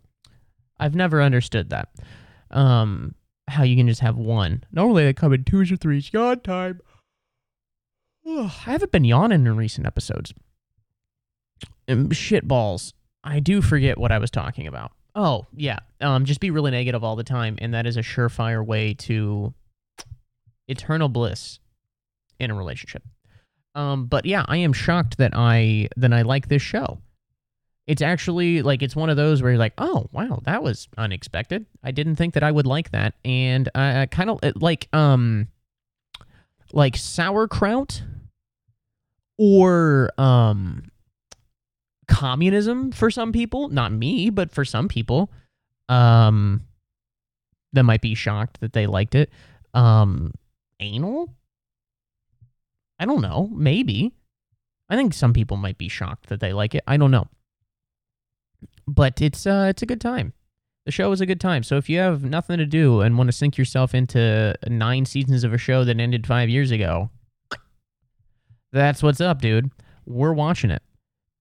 I've 0.81 0.97
never 0.97 1.23
understood 1.23 1.71
that. 1.71 1.91
Um, 2.51 3.15
how 3.47 3.63
you 3.63 3.77
can 3.77 3.87
just 3.87 4.01
have 4.01 4.17
one. 4.17 4.65
Normally 4.73 5.05
they 5.05 5.13
come 5.13 5.33
in 5.33 5.45
twos 5.45 5.71
or 5.71 5.77
threes. 5.77 6.13
Yawn 6.13 6.41
time. 6.41 6.81
I 8.27 8.49
haven't 8.65 8.91
been 8.91 9.05
yawning 9.05 9.47
in 9.47 9.57
recent 9.57 9.87
episodes. 9.87 10.35
shit 12.11 12.49
balls. 12.49 12.93
I 13.23 13.39
do 13.39 13.63
forget 13.63 13.99
what 13.99 14.11
I 14.11 14.19
was 14.19 14.33
talking 14.33 14.67
about. 14.67 14.91
Oh, 15.15 15.47
yeah. 15.55 15.79
Um, 16.01 16.25
just 16.25 16.41
be 16.41 16.51
really 16.51 16.73
negative 16.73 17.05
all 17.05 17.15
the 17.15 17.23
time, 17.23 17.57
and 17.61 17.73
that 17.73 17.87
is 17.87 17.97
a 17.97 18.03
surefire 18.03 18.67
way 18.67 18.95
to 18.95 19.55
eternal 20.73 21.09
bliss 21.09 21.61
in 22.39 22.51
a 22.51 22.55
relationship. 22.55 23.03
Um, 23.75 24.07
but 24.07 24.27
yeah, 24.27 24.45
I 24.49 24.59
am 24.59 24.73
shocked 24.73 25.19
that 25.19 25.33
I 25.35 25.89
that 25.97 26.13
I 26.13 26.23
like 26.23 26.49
this 26.49 26.63
show. 26.63 26.99
It's 27.87 28.03
actually 28.03 28.63
like 28.63 28.83
it's 28.83 28.95
one 28.95 29.11
of 29.11 29.17
those 29.17 29.43
where 29.43 29.53
you're 29.53 29.59
like, 29.59 29.75
oh 29.79 30.09
wow, 30.13 30.41
that 30.45 30.63
was 30.63 30.89
unexpected. 30.99 31.67
I 31.83 31.91
didn't 31.91 32.17
think 32.17 32.35
that 32.35 32.43
I 32.43 32.51
would 32.51 32.67
like 32.67 32.91
that, 32.91 33.15
and 33.25 33.69
I, 33.75 34.03
I 34.03 34.07
kind 34.07 34.31
of 34.31 34.41
like 34.57 34.89
um 34.93 35.49
like 36.73 36.97
sauerkraut 36.97 38.03
or 39.39 40.11
um 40.19 40.91
communism 42.09 42.93
for 42.93 43.11
some 43.11 43.33
people. 43.33 43.69
Not 43.69 43.93
me, 43.93 44.31
but 44.31 44.53
for 44.53 44.65
some 44.65 44.89
people, 44.89 45.31
um, 45.89 46.63
that 47.73 47.85
might 47.85 48.03
be 48.03 48.15
shocked 48.15 48.61
that 48.61 48.75
they 48.75 48.87
liked 48.87 49.15
it. 49.15 49.31
Um, 49.75 50.33
anal? 50.83 51.35
I 52.99 53.05
don't 53.07 53.23
know. 53.23 53.49
Maybe. 53.53 54.13
I 54.89 54.97
think 54.97 55.15
some 55.15 55.33
people 55.33 55.57
might 55.57 55.79
be 55.79 55.89
shocked 55.89 56.29
that 56.29 56.41
they 56.41 56.53
like 56.53 56.75
it. 56.75 56.85
I 56.87 56.97
don't 56.97 57.11
know. 57.11 57.27
but 58.87 59.21
it's 59.21 59.47
uh 59.47 59.67
it's 59.71 59.83
a 59.83 59.87
good 59.87 60.01
time. 60.01 60.33
The 60.85 60.93
show 60.93 61.13
is 61.13 61.21
a 61.21 61.27
good 61.27 61.41
time. 61.41 61.63
So 61.63 61.77
if 61.77 61.89
you 61.89 61.99
have 61.99 62.25
nothing 62.25 62.59
to 62.59 62.67
do 62.67 63.01
and 63.01 63.17
want 63.17 63.29
to 63.29 63.33
sink 63.33 63.57
yourself 63.57 63.95
into 63.95 64.55
nine 64.69 65.05
seasons 65.05 65.45
of 65.45 65.53
a 65.55 65.59
show 65.59 65.85
that 65.85 66.01
ended 66.01 66.27
five 66.27 66.49
years 66.49 66.73
ago, 66.73 67.11
that's 68.73 69.03
what's 69.03 69.21
up, 69.21 69.41
dude. 69.41 69.71
We're 70.07 70.33
watching 70.33 70.71
it. 70.73 70.83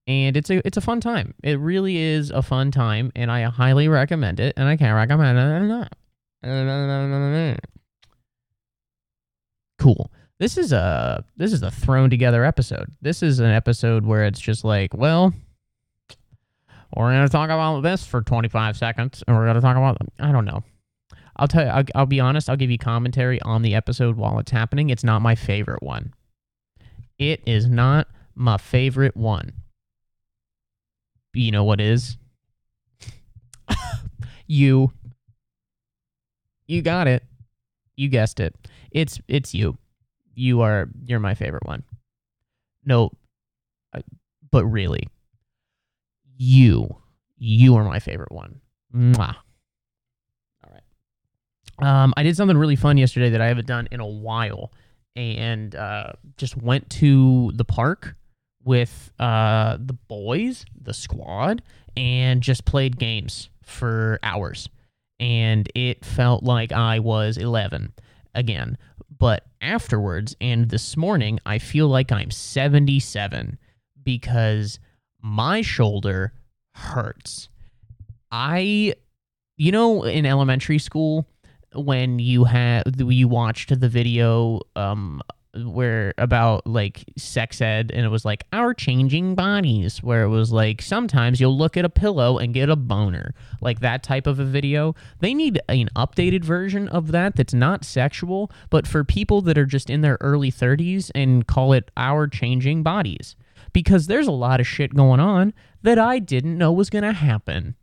And 0.06 0.36
it's 0.36 0.50
a 0.50 0.66
it's 0.66 0.76
a 0.76 0.80
fun 0.80 1.00
time. 1.00 1.34
It 1.42 1.58
really 1.58 1.96
is 1.96 2.30
a 2.30 2.42
fun 2.42 2.70
time, 2.70 3.12
and 3.14 3.30
I 3.30 3.42
highly 3.42 3.88
recommend 3.88 4.40
it. 4.40 4.54
And 4.56 4.68
I 4.68 4.76
can't 4.76 4.94
recommend 4.94 5.38
it 5.38 5.64
enough. 5.64 5.88
Cool. 9.82 10.12
This 10.38 10.56
is 10.56 10.72
a 10.72 11.24
this 11.36 11.52
is 11.52 11.62
a 11.62 11.70
thrown 11.70 12.08
together 12.08 12.44
episode. 12.44 12.88
This 13.00 13.20
is 13.22 13.40
an 13.40 13.50
episode 13.50 14.06
where 14.06 14.24
it's 14.24 14.38
just 14.38 14.62
like, 14.62 14.94
well, 14.94 15.34
we're 16.96 17.10
going 17.10 17.26
to 17.26 17.32
talk 17.32 17.46
about 17.46 17.80
this 17.80 18.06
for 18.06 18.22
25 18.22 18.76
seconds, 18.76 19.24
and 19.26 19.36
we're 19.36 19.44
going 19.44 19.56
to 19.56 19.60
talk 19.60 19.76
about, 19.76 19.98
I 20.20 20.30
don't 20.30 20.44
know. 20.44 20.62
I'll 21.36 21.48
tell 21.48 21.64
you, 21.64 21.70
I'll, 21.70 21.84
I'll, 21.94 22.06
be 22.06 22.20
honest, 22.20 22.48
I'll 22.48 22.56
give 22.56 22.70
you 22.70 22.78
commentary 22.78 23.40
on 23.42 23.62
the 23.62 23.74
episode 23.74 24.16
while 24.16 24.38
it's 24.38 24.52
happening. 24.52 24.90
It's 24.90 25.02
not 25.02 25.22
my 25.22 25.34
favorite 25.34 25.82
one. 25.82 26.12
It 27.18 27.42
is 27.46 27.66
not 27.66 28.08
my 28.34 28.58
favorite 28.58 29.16
one. 29.16 29.52
You 31.32 31.50
know 31.50 31.64
what 31.64 31.80
is? 31.80 32.18
you. 34.46 34.92
You 36.66 36.82
got 36.82 37.08
it. 37.08 37.24
You 37.96 38.08
guessed 38.08 38.38
it. 38.38 38.54
It's 38.92 39.20
it's 39.28 39.54
you. 39.54 39.78
You 40.34 40.60
are 40.60 40.88
you're 41.04 41.20
my 41.20 41.34
favorite 41.34 41.66
one. 41.66 41.82
No, 42.84 43.10
but 44.52 44.64
really, 44.66 45.08
you. 46.36 46.96
You 47.38 47.74
are 47.76 47.84
my 47.84 47.98
favorite 47.98 48.30
one. 48.30 48.60
Mwah. 48.94 49.34
All 50.64 50.70
right. 50.70 50.82
Um, 51.84 52.14
I 52.16 52.22
did 52.22 52.36
something 52.36 52.56
really 52.56 52.76
fun 52.76 52.98
yesterday 52.98 53.30
that 53.30 53.40
I 53.40 53.48
haven't 53.48 53.66
done 53.66 53.88
in 53.90 53.98
a 53.98 54.06
while, 54.06 54.72
and 55.16 55.74
uh, 55.74 56.12
just 56.36 56.56
went 56.56 56.88
to 56.90 57.50
the 57.54 57.64
park 57.64 58.14
with 58.62 59.10
uh, 59.18 59.76
the 59.80 59.94
boys, 60.06 60.64
the 60.80 60.94
squad, 60.94 61.62
and 61.96 62.42
just 62.42 62.64
played 62.64 62.98
games 62.98 63.48
for 63.64 64.20
hours. 64.22 64.68
And 65.18 65.68
it 65.74 66.04
felt 66.04 66.44
like 66.44 66.72
I 66.72 66.98
was 67.00 67.36
11 67.38 67.92
again. 68.34 68.78
But 69.18 69.46
afterwards, 69.60 70.34
and 70.40 70.68
this 70.68 70.96
morning, 70.96 71.38
I 71.46 71.58
feel 71.58 71.88
like 71.88 72.10
I'm 72.10 72.30
77 72.30 73.58
because 74.02 74.78
my 75.20 75.62
shoulder 75.62 76.32
hurts. 76.74 77.48
I, 78.30 78.94
you 79.56 79.70
know, 79.70 80.02
in 80.02 80.26
elementary 80.26 80.78
school, 80.78 81.28
when 81.74 82.18
you 82.18 82.44
had 82.44 83.00
you 83.00 83.28
watched 83.28 83.78
the 83.78 83.88
video 83.88 84.60
um 84.76 85.22
where 85.54 86.14
about 86.16 86.66
like 86.66 87.04
sex 87.16 87.60
ed 87.60 87.90
and 87.92 88.06
it 88.06 88.08
was 88.08 88.24
like 88.24 88.44
our 88.52 88.72
changing 88.72 89.34
bodies 89.34 90.02
where 90.02 90.22
it 90.22 90.28
was 90.28 90.50
like 90.50 90.80
sometimes 90.80 91.40
you'll 91.40 91.56
look 91.56 91.76
at 91.76 91.84
a 91.84 91.90
pillow 91.90 92.38
and 92.38 92.54
get 92.54 92.70
a 92.70 92.76
boner 92.76 93.34
like 93.60 93.80
that 93.80 94.02
type 94.02 94.26
of 94.26 94.38
a 94.38 94.44
video 94.44 94.94
they 95.20 95.34
need 95.34 95.60
an 95.68 95.90
updated 95.94 96.42
version 96.42 96.88
of 96.88 97.12
that 97.12 97.36
that's 97.36 97.52
not 97.52 97.84
sexual 97.84 98.50
but 98.70 98.86
for 98.86 99.04
people 99.04 99.42
that 99.42 99.58
are 99.58 99.66
just 99.66 99.90
in 99.90 100.00
their 100.00 100.16
early 100.22 100.50
30s 100.50 101.10
and 101.14 101.46
call 101.46 101.74
it 101.74 101.90
our 101.98 102.26
changing 102.26 102.82
bodies 102.82 103.36
because 103.72 104.06
there's 104.06 104.26
a 104.26 104.32
lot 104.32 104.60
of 104.60 104.66
shit 104.66 104.94
going 104.94 105.20
on 105.20 105.52
that 105.82 105.98
I 105.98 106.18
didn't 106.18 106.58
know 106.58 106.72
was 106.72 106.90
going 106.90 107.04
to 107.04 107.12
happen. 107.12 107.74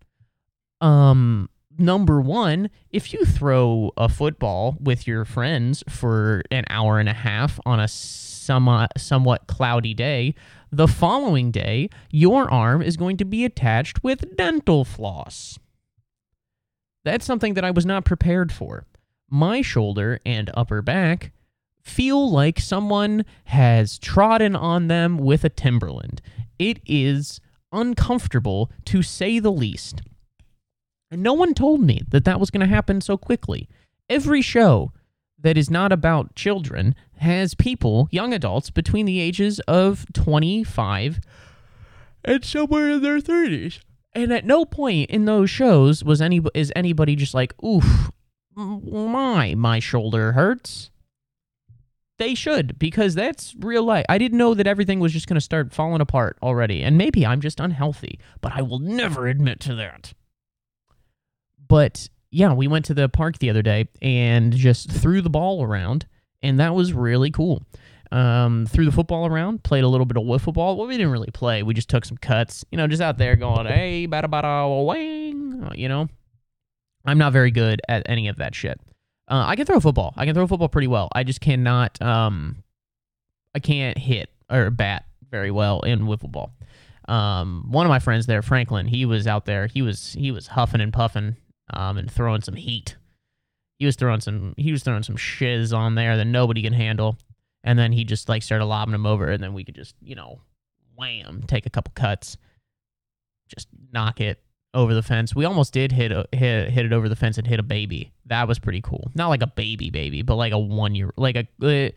Um, 0.81 1.49
number 1.77 2.19
one, 2.21 2.69
if 2.91 3.13
you 3.13 3.25
throw 3.25 3.91
a 3.97 4.09
football 4.09 4.77
with 4.79 5.07
your 5.07 5.25
friends 5.25 5.83
for 5.89 6.43
an 6.51 6.65
hour 6.69 6.99
and 6.99 7.09
a 7.09 7.13
half 7.13 7.59
on 7.65 7.79
a 7.79 7.87
somewhat, 7.87 8.91
somewhat 8.97 9.47
cloudy 9.47 9.93
day, 9.93 10.35
the 10.71 10.87
following 10.87 11.51
day, 11.51 11.89
your 12.11 12.51
arm 12.51 12.81
is 12.81 12.97
going 12.97 13.17
to 13.17 13.25
be 13.25 13.45
attached 13.45 14.03
with 14.03 14.35
dental 14.35 14.85
floss. 14.85 15.57
That's 17.05 17.25
something 17.25 17.53
that 17.53 17.65
I 17.65 17.71
was 17.71 17.85
not 17.85 18.05
prepared 18.05 18.51
for. 18.51 18.85
My 19.29 19.61
shoulder 19.61 20.19
and 20.25 20.49
upper 20.53 20.81
back 20.81 21.31
feel 21.81 22.29
like 22.29 22.59
someone 22.59 23.25
has 23.45 23.97
trodden 23.97 24.55
on 24.55 24.87
them 24.87 25.17
with 25.17 25.43
a 25.43 25.49
Timberland. 25.49 26.21
It 26.57 26.79
is 26.85 27.39
uncomfortable 27.71 28.71
to 28.85 29.01
say 29.01 29.39
the 29.39 29.51
least. 29.51 30.01
And 31.11 31.23
no 31.23 31.33
one 31.33 31.53
told 31.53 31.81
me 31.81 32.01
that 32.09 32.25
that 32.25 32.39
was 32.39 32.51
going 32.51 32.61
to 32.61 32.73
happen 32.73 33.01
so 33.01 33.17
quickly. 33.17 33.67
Every 34.09 34.41
show 34.41 34.91
that 35.41 35.57
is 35.57 35.69
not 35.69 35.91
about 35.91 36.35
children 36.35 36.95
has 37.17 37.53
people, 37.55 38.07
young 38.11 38.33
adults, 38.33 38.69
between 38.69 39.05
the 39.05 39.19
ages 39.19 39.59
of 39.61 40.05
25 40.13 41.19
and 42.25 42.45
somewhere 42.45 42.89
in 42.91 43.01
their 43.01 43.19
30s. 43.19 43.79
And 44.13 44.33
at 44.33 44.45
no 44.45 44.65
point 44.65 45.09
in 45.09 45.25
those 45.25 45.49
shows 45.49 46.03
was 46.03 46.21
any 46.21 46.41
is 46.55 46.73
anybody 46.75 47.15
just 47.15 47.33
like, 47.33 47.53
"Oof, 47.63 48.11
my 48.55 49.53
my 49.55 49.79
shoulder 49.79 50.31
hurts." 50.31 50.89
They 52.17 52.35
should, 52.35 52.77
because 52.79 53.15
that's 53.15 53.55
real 53.59 53.83
life. 53.83 54.05
I 54.09 54.17
didn't 54.17 54.39
know 54.39 54.53
that 54.53 54.67
everything 54.67 54.99
was 54.99 55.13
just 55.13 55.27
going 55.27 55.35
to 55.35 55.41
start 55.41 55.73
falling 55.73 56.01
apart 56.01 56.37
already. 56.43 56.83
And 56.83 56.97
maybe 56.97 57.25
I'm 57.25 57.39
just 57.39 57.61
unhealthy, 57.61 58.19
but 58.41 58.51
I 58.53 58.61
will 58.61 58.79
never 58.79 59.27
admit 59.27 59.61
to 59.61 59.75
that. 59.75 60.13
But 61.69 62.09
yeah, 62.31 62.53
we 62.53 62.67
went 62.67 62.85
to 62.85 62.93
the 62.93 63.07
park 63.07 63.37
the 63.39 63.49
other 63.49 63.61
day 63.61 63.87
and 64.01 64.51
just 64.51 64.91
threw 64.91 65.21
the 65.21 65.29
ball 65.29 65.63
around, 65.63 66.05
and 66.41 66.59
that 66.59 66.75
was 66.75 66.91
really 66.91 67.31
cool. 67.31 67.63
Um, 68.11 68.65
threw 68.65 68.85
the 68.85 68.91
football 68.91 69.27
around, 69.27 69.63
played 69.63 69.83
a 69.83 69.87
little 69.87 70.05
bit 70.05 70.17
of 70.17 70.23
wiffle 70.23 70.53
ball. 70.53 70.75
Well, 70.75 70.87
we 70.87 70.97
didn't 70.97 71.11
really 71.11 71.31
play. 71.31 71.61
We 71.63 71.75
just 71.75 71.89
took 71.89 72.05
some 72.05 72.17
cuts, 72.17 72.65
you 72.71 72.77
know, 72.77 72.87
just 72.87 73.01
out 73.01 73.17
there 73.17 73.35
going, 73.35 73.65
hey, 73.67 74.07
bada 74.07 74.25
bada 74.25 74.85
wang, 74.85 75.71
you 75.75 75.87
know. 75.87 76.09
I'm 77.05 77.17
not 77.17 77.33
very 77.33 77.51
good 77.51 77.81
at 77.87 78.03
any 78.07 78.27
of 78.27 78.37
that 78.37 78.53
shit. 78.55 78.79
Uh, 79.29 79.45
I 79.47 79.55
can 79.55 79.65
throw 79.65 79.77
a 79.77 79.81
football. 79.81 80.13
I 80.17 80.25
can 80.25 80.33
throw 80.33 80.43
a 80.43 80.47
football 80.47 80.69
pretty 80.69 80.87
well. 80.87 81.07
I 81.13 81.23
just 81.23 81.39
cannot. 81.39 82.01
Um, 82.01 82.63
I 83.55 83.59
can't 83.59 83.97
hit 83.97 84.29
or 84.49 84.69
bat 84.71 85.05
very 85.29 85.51
well 85.51 85.81
in 85.81 86.01
wiffle 86.01 86.31
ball. 86.31 86.51
Um, 87.07 87.65
one 87.69 87.85
of 87.85 87.89
my 87.89 87.99
friends 87.99 88.25
there, 88.25 88.41
Franklin, 88.41 88.87
he 88.87 89.05
was 89.05 89.27
out 89.27 89.45
there. 89.45 89.67
He 89.67 89.81
was 89.81 90.13
he 90.13 90.31
was 90.31 90.47
huffing 90.47 90.81
and 90.81 90.93
puffing, 90.93 91.37
um, 91.73 91.97
and 91.97 92.11
throwing 92.11 92.41
some 92.41 92.55
heat. 92.55 92.95
He 93.77 93.85
was 93.85 93.95
throwing 93.95 94.21
some 94.21 94.53
he 94.57 94.71
was 94.71 94.83
throwing 94.83 95.03
some 95.03 95.15
shiz 95.15 95.71
on 95.73 95.95
there 95.95 96.17
that 96.17 96.25
nobody 96.25 96.61
can 96.61 96.73
handle. 96.73 97.17
And 97.63 97.77
then 97.77 97.91
he 97.91 98.03
just 98.03 98.29
like 98.29 98.43
started 98.43 98.65
lobbing 98.65 98.93
them 98.93 99.05
over, 99.05 99.29
and 99.29 99.43
then 99.43 99.53
we 99.53 99.63
could 99.63 99.75
just 99.75 99.95
you 100.01 100.15
know, 100.15 100.41
wham, 100.95 101.43
take 101.47 101.65
a 101.65 101.69
couple 101.69 101.91
cuts, 101.93 102.37
just 103.47 103.67
knock 103.91 104.21
it 104.21 104.41
over 104.73 104.93
the 104.93 105.03
fence. 105.03 105.35
We 105.35 105.45
almost 105.45 105.73
did 105.73 105.91
hit 105.91 106.11
a, 106.11 106.27
hit 106.31 106.69
hit 106.69 106.85
it 106.85 106.93
over 106.93 107.09
the 107.09 107.15
fence 107.15 107.37
and 107.37 107.47
hit 107.47 107.59
a 107.59 107.63
baby. 107.63 108.11
That 108.25 108.47
was 108.47 108.59
pretty 108.59 108.81
cool. 108.81 109.11
Not 109.15 109.29
like 109.29 109.41
a 109.41 109.47
baby 109.47 109.89
baby, 109.89 110.21
but 110.21 110.35
like 110.35 110.53
a 110.53 110.59
one 110.59 110.95
year 110.95 111.11
like 111.17 111.35
a 111.35 111.47
uh, 111.61 111.89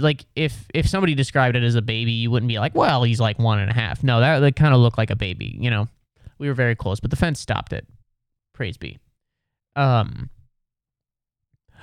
like 0.00 0.26
if 0.34 0.66
if 0.74 0.88
somebody 0.88 1.14
described 1.14 1.56
it 1.56 1.62
as 1.62 1.74
a 1.74 1.82
baby, 1.82 2.12
you 2.12 2.30
wouldn't 2.30 2.48
be 2.48 2.58
like, 2.58 2.74
well, 2.74 3.02
he's 3.02 3.20
like 3.20 3.38
one 3.38 3.58
and 3.58 3.70
a 3.70 3.74
half. 3.74 4.02
No, 4.02 4.20
that, 4.20 4.40
that 4.40 4.56
kind 4.56 4.74
of 4.74 4.80
looked 4.80 4.98
like 4.98 5.10
a 5.10 5.16
baby. 5.16 5.56
You 5.58 5.70
know, 5.70 5.88
we 6.38 6.48
were 6.48 6.54
very 6.54 6.74
close, 6.74 7.00
but 7.00 7.10
the 7.10 7.16
fence 7.16 7.40
stopped 7.40 7.72
it. 7.72 7.86
Praise 8.54 8.78
be. 8.78 8.98
Um. 9.76 10.30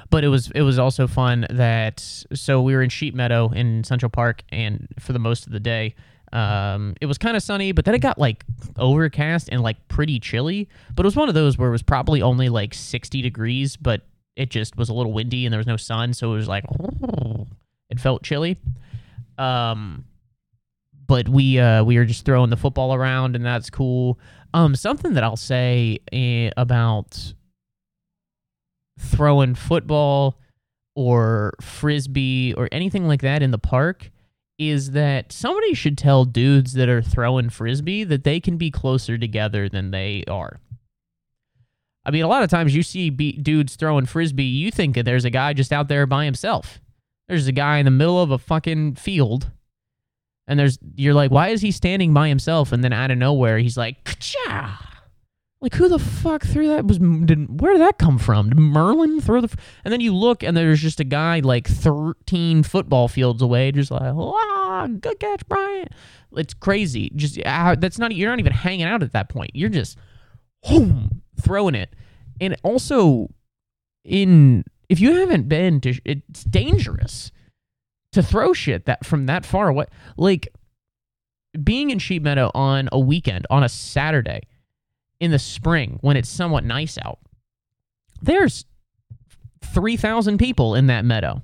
But 0.09 0.23
it 0.23 0.29
was 0.29 0.49
it 0.55 0.61
was 0.61 0.79
also 0.79 1.05
fun 1.05 1.45
that 1.51 1.99
so 2.33 2.61
we 2.61 2.73
were 2.73 2.81
in 2.81 2.89
Sheep 2.89 3.13
Meadow 3.13 3.51
in 3.51 3.83
Central 3.83 4.09
Park 4.09 4.41
and 4.49 4.87
for 4.99 5.13
the 5.13 5.19
most 5.19 5.45
of 5.45 5.51
the 5.51 5.59
day 5.59 5.93
um, 6.33 6.95
it 7.01 7.07
was 7.07 7.17
kind 7.17 7.35
of 7.35 7.43
sunny, 7.43 7.71
but 7.71 7.85
then 7.85 7.93
it 7.93 7.99
got 7.99 8.17
like 8.17 8.45
overcast 8.77 9.49
and 9.51 9.61
like 9.61 9.87
pretty 9.87 10.19
chilly. 10.19 10.69
But 10.95 11.05
it 11.05 11.07
was 11.07 11.15
one 11.15 11.27
of 11.29 11.35
those 11.35 11.57
where 11.57 11.67
it 11.67 11.73
was 11.73 11.83
probably 11.83 12.21
only 12.21 12.49
like 12.49 12.73
60 12.73 13.21
degrees, 13.21 13.75
but 13.75 14.01
it 14.35 14.49
just 14.49 14.77
was 14.77 14.89
a 14.89 14.93
little 14.93 15.11
windy 15.11 15.45
and 15.45 15.51
there 15.51 15.59
was 15.59 15.67
no 15.67 15.77
sun, 15.77 16.13
so 16.13 16.31
it 16.31 16.35
was 16.35 16.47
like 16.47 16.63
it 17.89 17.99
felt 17.99 18.23
chilly. 18.23 18.57
Um, 19.37 20.05
but 21.07 21.27
we 21.27 21.59
uh, 21.59 21.83
we 21.83 21.97
were 21.97 22.05
just 22.05 22.25
throwing 22.25 22.49
the 22.49 22.57
football 22.57 22.93
around, 22.93 23.35
and 23.35 23.45
that's 23.45 23.69
cool. 23.69 24.19
Um, 24.53 24.75
something 24.75 25.13
that 25.13 25.23
I'll 25.23 25.37
say 25.37 25.99
eh, 26.11 26.51
about 26.57 27.33
throwing 28.99 29.55
football 29.55 30.39
or 30.95 31.53
frisbee 31.61 32.53
or 32.53 32.67
anything 32.71 33.07
like 33.07 33.21
that 33.21 33.41
in 33.41 33.51
the 33.51 33.57
park 33.57 34.11
is 34.59 34.91
that 34.91 35.31
somebody 35.31 35.73
should 35.73 35.97
tell 35.97 36.25
dudes 36.25 36.73
that 36.73 36.87
are 36.87 37.01
throwing 37.01 37.49
frisbee 37.49 38.03
that 38.03 38.23
they 38.23 38.39
can 38.39 38.57
be 38.57 38.69
closer 38.69 39.17
together 39.17 39.67
than 39.67 39.91
they 39.91 40.23
are. 40.27 40.59
I 42.05 42.11
mean, 42.11 42.23
a 42.23 42.27
lot 42.27 42.43
of 42.43 42.49
times 42.49 42.75
you 42.75 42.83
see 42.83 43.09
be- 43.09 43.33
dudes 43.33 43.75
throwing 43.75 44.05
frisbee, 44.05 44.43
you 44.43 44.69
think 44.69 44.95
that 44.95 45.03
there's 45.03 45.25
a 45.25 45.29
guy 45.29 45.53
just 45.53 45.71
out 45.71 45.87
there 45.87 46.05
by 46.05 46.25
himself. 46.25 46.79
There's 47.27 47.47
a 47.47 47.51
guy 47.51 47.77
in 47.77 47.85
the 47.85 47.91
middle 47.91 48.21
of 48.21 48.31
a 48.31 48.37
fucking 48.37 48.95
field 48.95 49.51
And 50.51 50.59
there's 50.59 50.77
you're 50.97 51.13
like, 51.13 51.31
why 51.31 51.47
is 51.47 51.61
he 51.61 51.71
standing 51.71 52.13
by 52.13 52.27
himself? 52.27 52.73
And 52.73 52.83
then 52.83 52.91
out 52.91 53.09
of 53.09 53.17
nowhere, 53.17 53.57
he's 53.57 53.77
like, 53.77 54.03
Ka-cha! 54.03 54.85
like 55.61 55.73
who 55.75 55.87
the 55.87 55.97
fuck 55.97 56.43
threw 56.43 56.67
that? 56.67 56.85
Was 56.85 56.97
did 56.97 57.61
where 57.61 57.71
did 57.71 57.79
that 57.79 57.97
come 57.97 58.17
from? 58.17 58.49
Did 58.49 58.59
Merlin 58.59 59.21
throw 59.21 59.39
the? 59.39 59.57
And 59.85 59.93
then 59.93 60.01
you 60.01 60.13
look, 60.13 60.43
and 60.43 60.57
there's 60.57 60.81
just 60.81 60.99
a 60.99 61.05
guy 61.05 61.39
like 61.39 61.69
13 61.69 62.63
football 62.63 63.07
fields 63.07 63.41
away, 63.41 63.71
just 63.71 63.91
like, 63.91 64.01
ah, 64.03 64.89
good 64.99 65.21
catch, 65.21 65.47
Bryant. 65.47 65.93
It's 66.35 66.53
crazy. 66.53 67.13
Just 67.15 67.39
uh, 67.45 67.75
that's 67.79 67.97
not 67.97 68.13
you're 68.13 68.29
not 68.29 68.39
even 68.39 68.51
hanging 68.51 68.87
out 68.87 69.03
at 69.03 69.13
that 69.13 69.29
point. 69.29 69.51
You're 69.53 69.69
just, 69.69 69.97
boom, 70.67 71.21
throwing 71.39 71.75
it, 71.75 71.95
and 72.41 72.57
also 72.61 73.29
in 74.03 74.65
if 74.89 74.99
you 74.99 75.15
haven't 75.15 75.47
been 75.47 75.79
to, 75.79 75.97
it's 76.03 76.43
dangerous 76.43 77.31
to 78.11 78.23
throw 78.23 78.53
shit 78.53 78.85
that 78.85 79.05
from 79.05 79.25
that 79.27 79.45
far 79.45 79.69
away. 79.69 79.85
Like 80.17 80.49
being 81.63 81.89
in 81.89 81.99
Sheep 81.99 82.23
Meadow 82.23 82.51
on 82.53 82.89
a 82.91 82.99
weekend, 82.99 83.47
on 83.49 83.63
a 83.63 83.69
Saturday 83.69 84.41
in 85.19 85.31
the 85.31 85.39
spring 85.39 85.97
when 86.01 86.17
it's 86.17 86.29
somewhat 86.29 86.63
nice 86.63 86.97
out, 87.03 87.19
there's 88.21 88.65
3,000 89.73 90.37
people 90.37 90.75
in 90.75 90.87
that 90.87 91.05
meadow. 91.05 91.41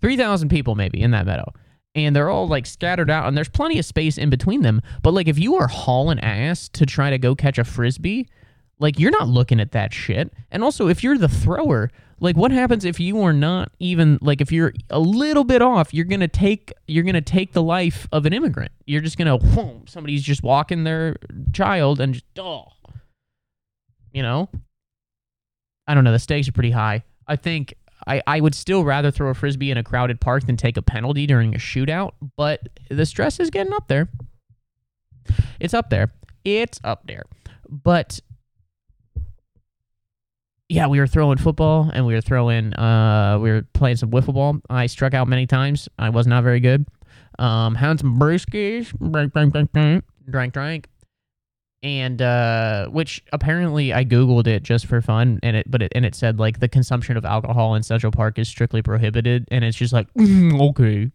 3,000 0.00 0.48
people 0.48 0.74
maybe 0.74 1.00
in 1.00 1.10
that 1.10 1.26
meadow. 1.26 1.52
And 1.94 2.14
they're 2.14 2.30
all 2.30 2.46
like 2.46 2.66
scattered 2.66 3.10
out, 3.10 3.26
and 3.26 3.36
there's 3.36 3.48
plenty 3.48 3.78
of 3.78 3.84
space 3.84 4.16
in 4.16 4.30
between 4.30 4.62
them. 4.62 4.80
But 5.02 5.12
like, 5.12 5.26
if 5.26 5.38
you 5.38 5.56
are 5.56 5.66
hauling 5.66 6.20
ass 6.20 6.68
to 6.70 6.86
try 6.86 7.10
to 7.10 7.18
go 7.18 7.34
catch 7.34 7.58
a 7.58 7.64
frisbee, 7.64 8.28
like 8.78 8.98
you're 8.98 9.10
not 9.10 9.28
looking 9.28 9.60
at 9.60 9.72
that 9.72 9.92
shit. 9.92 10.32
And 10.52 10.62
also, 10.62 10.86
if 10.86 11.02
you're 11.02 11.18
the 11.18 11.28
thrower, 11.28 11.90
like 12.20 12.36
what 12.36 12.52
happens 12.52 12.84
if 12.84 13.00
you 13.00 13.20
are 13.22 13.32
not 13.32 13.72
even 13.78 14.18
like 14.20 14.40
if 14.40 14.52
you're 14.52 14.72
a 14.90 15.00
little 15.00 15.44
bit 15.44 15.62
off 15.62 15.92
you're 15.92 16.04
gonna 16.04 16.28
take 16.28 16.72
you're 16.86 17.04
gonna 17.04 17.20
take 17.20 17.52
the 17.52 17.62
life 17.62 18.06
of 18.12 18.26
an 18.26 18.32
immigrant. 18.32 18.70
You're 18.86 19.00
just 19.00 19.18
gonna 19.18 19.38
whoom, 19.38 19.86
somebody's 19.88 20.22
just 20.22 20.42
walking 20.42 20.84
their 20.84 21.16
child 21.52 22.00
and 22.00 22.14
just 22.14 22.26
oh 22.38 22.66
you 24.12 24.22
know? 24.22 24.48
I 25.86 25.94
don't 25.94 26.04
know 26.04 26.12
the 26.12 26.18
stakes 26.18 26.48
are 26.48 26.52
pretty 26.52 26.70
high. 26.70 27.04
I 27.26 27.36
think 27.36 27.74
I, 28.06 28.22
I 28.26 28.40
would 28.40 28.54
still 28.54 28.84
rather 28.84 29.10
throw 29.10 29.30
a 29.30 29.34
frisbee 29.34 29.70
in 29.70 29.78
a 29.78 29.82
crowded 29.82 30.20
park 30.20 30.46
than 30.46 30.56
take 30.56 30.76
a 30.76 30.82
penalty 30.82 31.26
during 31.26 31.54
a 31.54 31.58
shootout 31.58 32.12
but 32.36 32.60
the 32.90 33.06
stress 33.06 33.40
is 33.40 33.50
getting 33.50 33.72
up 33.72 33.88
there. 33.88 34.08
It's 35.58 35.74
up 35.74 35.90
there. 35.90 36.12
It's 36.44 36.80
up 36.84 37.06
there. 37.06 37.24
But 37.68 38.20
yeah, 40.70 40.86
we 40.86 41.00
were 41.00 41.06
throwing 41.08 41.36
football 41.36 41.90
and 41.92 42.06
we 42.06 42.14
were 42.14 42.20
throwing, 42.20 42.72
uh, 42.74 43.38
we 43.40 43.50
were 43.50 43.62
playing 43.72 43.96
some 43.96 44.10
wiffle 44.12 44.34
ball. 44.34 44.58
I 44.70 44.86
struck 44.86 45.14
out 45.14 45.26
many 45.26 45.44
times. 45.44 45.88
I 45.98 46.10
was 46.10 46.28
not 46.28 46.44
very 46.44 46.60
good. 46.60 46.86
Um, 47.40 47.74
had 47.74 47.98
some 47.98 48.20
brewskis, 48.20 48.96
drank, 49.10 49.32
drank, 49.32 49.52
drank, 49.52 49.72
drank, 49.72 50.04
drank, 50.30 50.52
drank, 50.52 50.88
and 51.82 52.22
uh, 52.22 52.86
which 52.88 53.24
apparently 53.32 53.92
I 53.92 54.04
googled 54.04 54.46
it 54.46 54.62
just 54.62 54.86
for 54.86 55.00
fun, 55.00 55.40
and 55.42 55.56
it, 55.56 55.68
but 55.68 55.82
it 55.82 55.92
and 55.94 56.04
it 56.04 56.14
said 56.14 56.38
like 56.38 56.60
the 56.60 56.68
consumption 56.68 57.16
of 57.16 57.24
alcohol 57.24 57.74
in 57.74 57.82
Central 57.82 58.12
Park 58.12 58.38
is 58.38 58.46
strictly 58.46 58.82
prohibited, 58.82 59.48
and 59.50 59.64
it's 59.64 59.76
just 59.76 59.92
like 59.92 60.12
mm, 60.14 60.60
okay, 60.70 61.10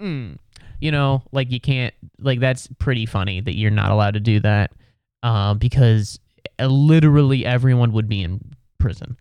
mm. 0.00 0.38
you 0.80 0.92
know, 0.92 1.22
like 1.32 1.50
you 1.50 1.60
can't, 1.60 1.92
like 2.20 2.38
that's 2.38 2.68
pretty 2.78 3.06
funny 3.06 3.40
that 3.40 3.56
you're 3.56 3.72
not 3.72 3.90
allowed 3.90 4.14
to 4.14 4.20
do 4.20 4.38
that, 4.40 4.70
uh, 5.24 5.54
because 5.54 6.20
literally 6.58 7.44
everyone 7.44 7.92
would 7.92 8.08
be 8.08 8.22
in 8.22 8.54
prison. 8.78 9.16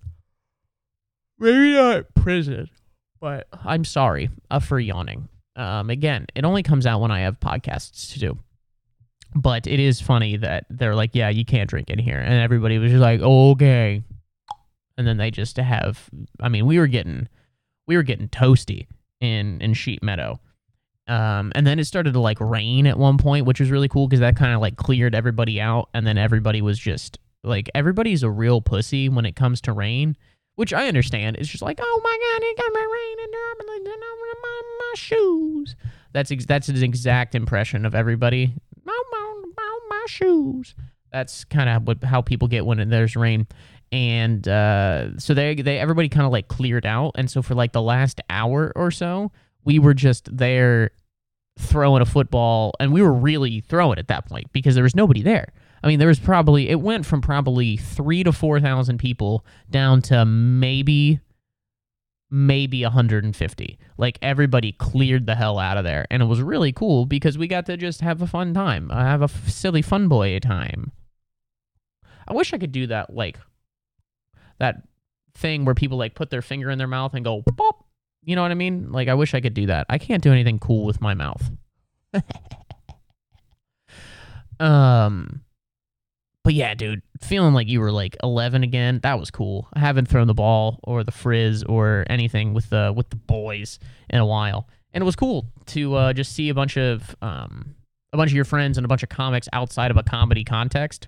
Maybe 1.39 1.73
not 1.73 2.13
prison, 2.15 2.69
but 3.19 3.47
I'm 3.65 3.85
sorry 3.85 4.29
uh, 4.51 4.59
for 4.59 4.79
yawning. 4.79 5.27
Um, 5.55 5.89
again, 5.89 6.27
it 6.35 6.45
only 6.45 6.63
comes 6.63 6.85
out 6.85 7.01
when 7.01 7.11
I 7.11 7.21
have 7.21 7.39
podcasts 7.39 8.13
to 8.13 8.19
do. 8.19 8.37
But 9.35 9.65
it 9.65 9.79
is 9.79 9.99
funny 9.99 10.37
that 10.37 10.65
they're 10.69 10.95
like, 10.95 11.11
yeah, 11.13 11.29
you 11.29 11.43
can't 11.43 11.69
drink 11.69 11.89
in 11.89 11.99
here. 11.99 12.19
And 12.19 12.35
everybody 12.35 12.77
was 12.77 12.91
just 12.91 13.01
like, 13.01 13.19
okay. 13.19 14.03
And 14.97 15.07
then 15.07 15.17
they 15.17 15.31
just 15.31 15.57
have, 15.57 16.09
I 16.39 16.49
mean, 16.49 16.67
we 16.67 16.77
were 16.77 16.87
getting, 16.87 17.27
we 17.87 17.95
were 17.95 18.03
getting 18.03 18.29
toasty 18.29 18.87
in, 19.19 19.59
in 19.59 19.73
Sheep 19.73 20.03
Meadow. 20.03 20.39
Um, 21.07 21.51
and 21.55 21.67
then 21.67 21.79
it 21.79 21.85
started 21.85 22.13
to 22.13 22.19
like 22.19 22.39
rain 22.39 22.87
at 22.87 22.97
one 22.97 23.17
point, 23.17 23.45
which 23.45 23.59
was 23.59 23.69
really 23.69 23.89
cool 23.89 24.07
because 24.07 24.21
that 24.21 24.35
kind 24.37 24.53
of 24.53 24.61
like 24.61 24.77
cleared 24.77 25.13
everybody 25.15 25.59
out. 25.59 25.89
And 25.93 26.07
then 26.07 26.17
everybody 26.17 26.61
was 26.61 26.79
just 26.79 27.19
like 27.43 27.69
everybody's 27.75 28.23
a 28.23 28.29
real 28.29 28.61
pussy 28.61 29.09
when 29.09 29.25
it 29.25 29.35
comes 29.35 29.59
to 29.61 29.73
rain, 29.73 30.15
which 30.55 30.73
I 30.73 30.87
understand. 30.87 31.37
It's 31.37 31.49
just 31.49 31.61
like, 31.63 31.79
oh 31.81 32.01
my 32.03 32.11
god, 32.11 32.43
it 32.45 32.57
got 32.57 32.73
my 32.73 32.79
rain 32.79 33.17
and 33.23 33.33
my, 34.41 34.61
my 34.79 34.93
shoes. 34.95 35.75
That's 36.13 36.31
ex- 36.31 36.45
that's 36.45 36.69
an 36.69 36.81
exact 36.83 37.35
impression 37.35 37.85
of 37.85 37.95
everybody. 37.95 38.53
My 38.85 40.05
shoes. 40.07 40.75
That's 41.11 41.45
kind 41.45 41.69
of 41.69 42.03
how 42.03 42.21
people 42.21 42.47
get 42.47 42.65
when 42.65 42.89
there's 42.89 43.15
rain, 43.15 43.47
and 43.91 44.45
uh, 44.47 45.17
so 45.19 45.33
they 45.33 45.55
they 45.55 45.77
everybody 45.77 46.09
kind 46.09 46.25
of 46.25 46.31
like 46.31 46.47
cleared 46.47 46.85
out, 46.85 47.11
and 47.15 47.29
so 47.29 47.41
for 47.41 47.53
like 47.55 47.71
the 47.71 47.81
last 47.81 48.19
hour 48.29 48.73
or 48.75 48.91
so, 48.91 49.31
we 49.65 49.79
were 49.79 49.93
just 49.93 50.35
there 50.35 50.91
throwing 51.57 52.01
a 52.01 52.05
football, 52.05 52.73
and 52.79 52.91
we 52.91 53.01
were 53.01 53.13
really 53.13 53.61
throwing 53.61 53.99
at 53.99 54.07
that 54.07 54.27
point 54.27 54.51
because 54.53 54.75
there 54.75 54.83
was 54.83 54.95
nobody 54.95 55.21
there. 55.21 55.53
I 55.83 55.87
mean, 55.87 55.99
there 55.99 56.07
was 56.07 56.19
probably 56.19 56.69
it 56.69 56.79
went 56.79 57.05
from 57.05 57.21
probably 57.21 57.77
three 57.77 58.23
to 58.23 58.31
four 58.31 58.59
thousand 58.59 58.97
people 58.99 59.45
down 59.69 60.01
to 60.03 60.25
maybe 60.25 61.19
maybe 62.33 62.81
150. 62.81 63.79
Like 63.97 64.17
everybody 64.23 64.71
cleared 64.71 65.27
the 65.27 65.35
hell 65.35 65.59
out 65.59 65.77
of 65.77 65.83
there, 65.83 66.07
and 66.09 66.23
it 66.23 66.25
was 66.25 66.41
really 66.41 66.71
cool 66.71 67.05
because 67.05 67.37
we 67.37 67.47
got 67.47 67.67
to 67.67 67.77
just 67.77 68.01
have 68.01 68.21
a 68.21 68.27
fun 68.27 68.53
time, 68.53 68.89
uh, 68.89 69.03
have 69.03 69.21
a 69.21 69.25
f- 69.25 69.49
silly 69.49 69.83
fun 69.83 70.07
boy 70.07 70.39
time. 70.39 70.91
I 72.27 72.33
wish 72.33 72.53
I 72.53 72.57
could 72.57 72.71
do 72.71 72.87
that, 72.87 73.13
like 73.13 73.37
that 74.59 74.83
thing 75.35 75.65
where 75.65 75.75
people 75.75 75.97
like 75.97 76.15
put 76.15 76.29
their 76.29 76.41
finger 76.41 76.69
in 76.69 76.77
their 76.77 76.87
mouth 76.87 77.13
and 77.13 77.23
go 77.23 77.43
pop. 77.43 77.82
You 78.25 78.35
know 78.35 78.41
what 78.41 78.51
I 78.51 78.55
mean? 78.55 78.91
Like 78.91 79.07
I 79.07 79.13
wish 79.13 79.33
I 79.33 79.41
could 79.41 79.53
do 79.53 79.65
that. 79.67 79.85
I 79.89 79.97
can't 79.97 80.23
do 80.23 80.31
anything 80.31 80.59
cool 80.59 80.85
with 80.85 81.01
my 81.01 81.13
mouth. 81.13 81.51
um 84.59 85.41
but 86.43 86.53
yeah, 86.53 86.73
dude, 86.73 87.01
feeling 87.21 87.53
like 87.53 87.69
you 87.69 87.79
were 87.79 87.91
like 87.91 88.17
11 88.21 88.63
again, 88.63 88.99
that 89.03 89.17
was 89.17 89.31
cool. 89.31 89.69
I 89.73 89.79
haven't 89.79 90.09
thrown 90.09 90.27
the 90.27 90.33
ball 90.33 90.79
or 90.83 91.03
the 91.03 91.11
frizz 91.11 91.63
or 91.63 92.05
anything 92.09 92.53
with 92.53 92.69
the 92.69 92.93
with 92.95 93.09
the 93.09 93.15
boys 93.15 93.79
in 94.09 94.19
a 94.19 94.25
while, 94.25 94.67
and 94.93 95.01
it 95.01 95.05
was 95.05 95.15
cool 95.15 95.45
to 95.67 95.95
uh, 95.95 96.13
just 96.13 96.33
see 96.33 96.49
a 96.49 96.53
bunch 96.53 96.77
of 96.77 97.15
um, 97.21 97.75
a 98.11 98.17
bunch 98.17 98.31
of 98.31 98.35
your 98.35 98.45
friends 98.45 98.77
and 98.77 98.83
a 98.83 98.89
bunch 98.89 99.03
of 99.03 99.09
comics 99.09 99.47
outside 99.53 99.89
of 99.89 99.95
a 99.95 100.03
comedy 100.03 100.43
context. 100.43 101.07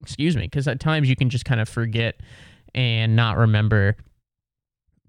Excuse 0.00 0.36
me, 0.36 0.44
because 0.44 0.66
at 0.66 0.80
times 0.80 1.10
you 1.10 1.16
can 1.16 1.28
just 1.28 1.44
kind 1.44 1.60
of 1.60 1.68
forget 1.68 2.20
and 2.74 3.16
not 3.16 3.36
remember 3.36 3.96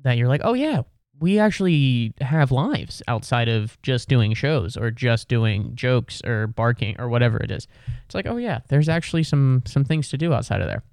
that 0.01 0.17
you're 0.17 0.27
like, 0.27 0.41
oh 0.43 0.53
yeah, 0.53 0.81
we 1.19 1.37
actually 1.39 2.13
have 2.21 2.51
lives 2.51 3.01
outside 3.07 3.49
of 3.49 3.77
just 3.81 4.07
doing 4.07 4.33
shows 4.33 4.77
or 4.77 4.91
just 4.91 5.27
doing 5.27 5.75
jokes 5.75 6.21
or 6.25 6.47
barking 6.47 6.95
or 6.99 7.09
whatever 7.09 7.37
it 7.37 7.51
is. 7.51 7.67
It's 8.05 8.15
like, 8.15 8.25
oh 8.25 8.37
yeah, 8.37 8.59
there's 8.69 8.89
actually 8.89 9.23
some 9.23 9.63
some 9.65 9.83
things 9.83 10.09
to 10.09 10.17
do 10.17 10.33
outside 10.33 10.61
of 10.61 10.67
there. 10.67 10.83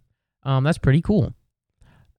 Um, 0.43 0.65
that's 0.65 0.79
pretty 0.79 1.01
cool. 1.01 1.33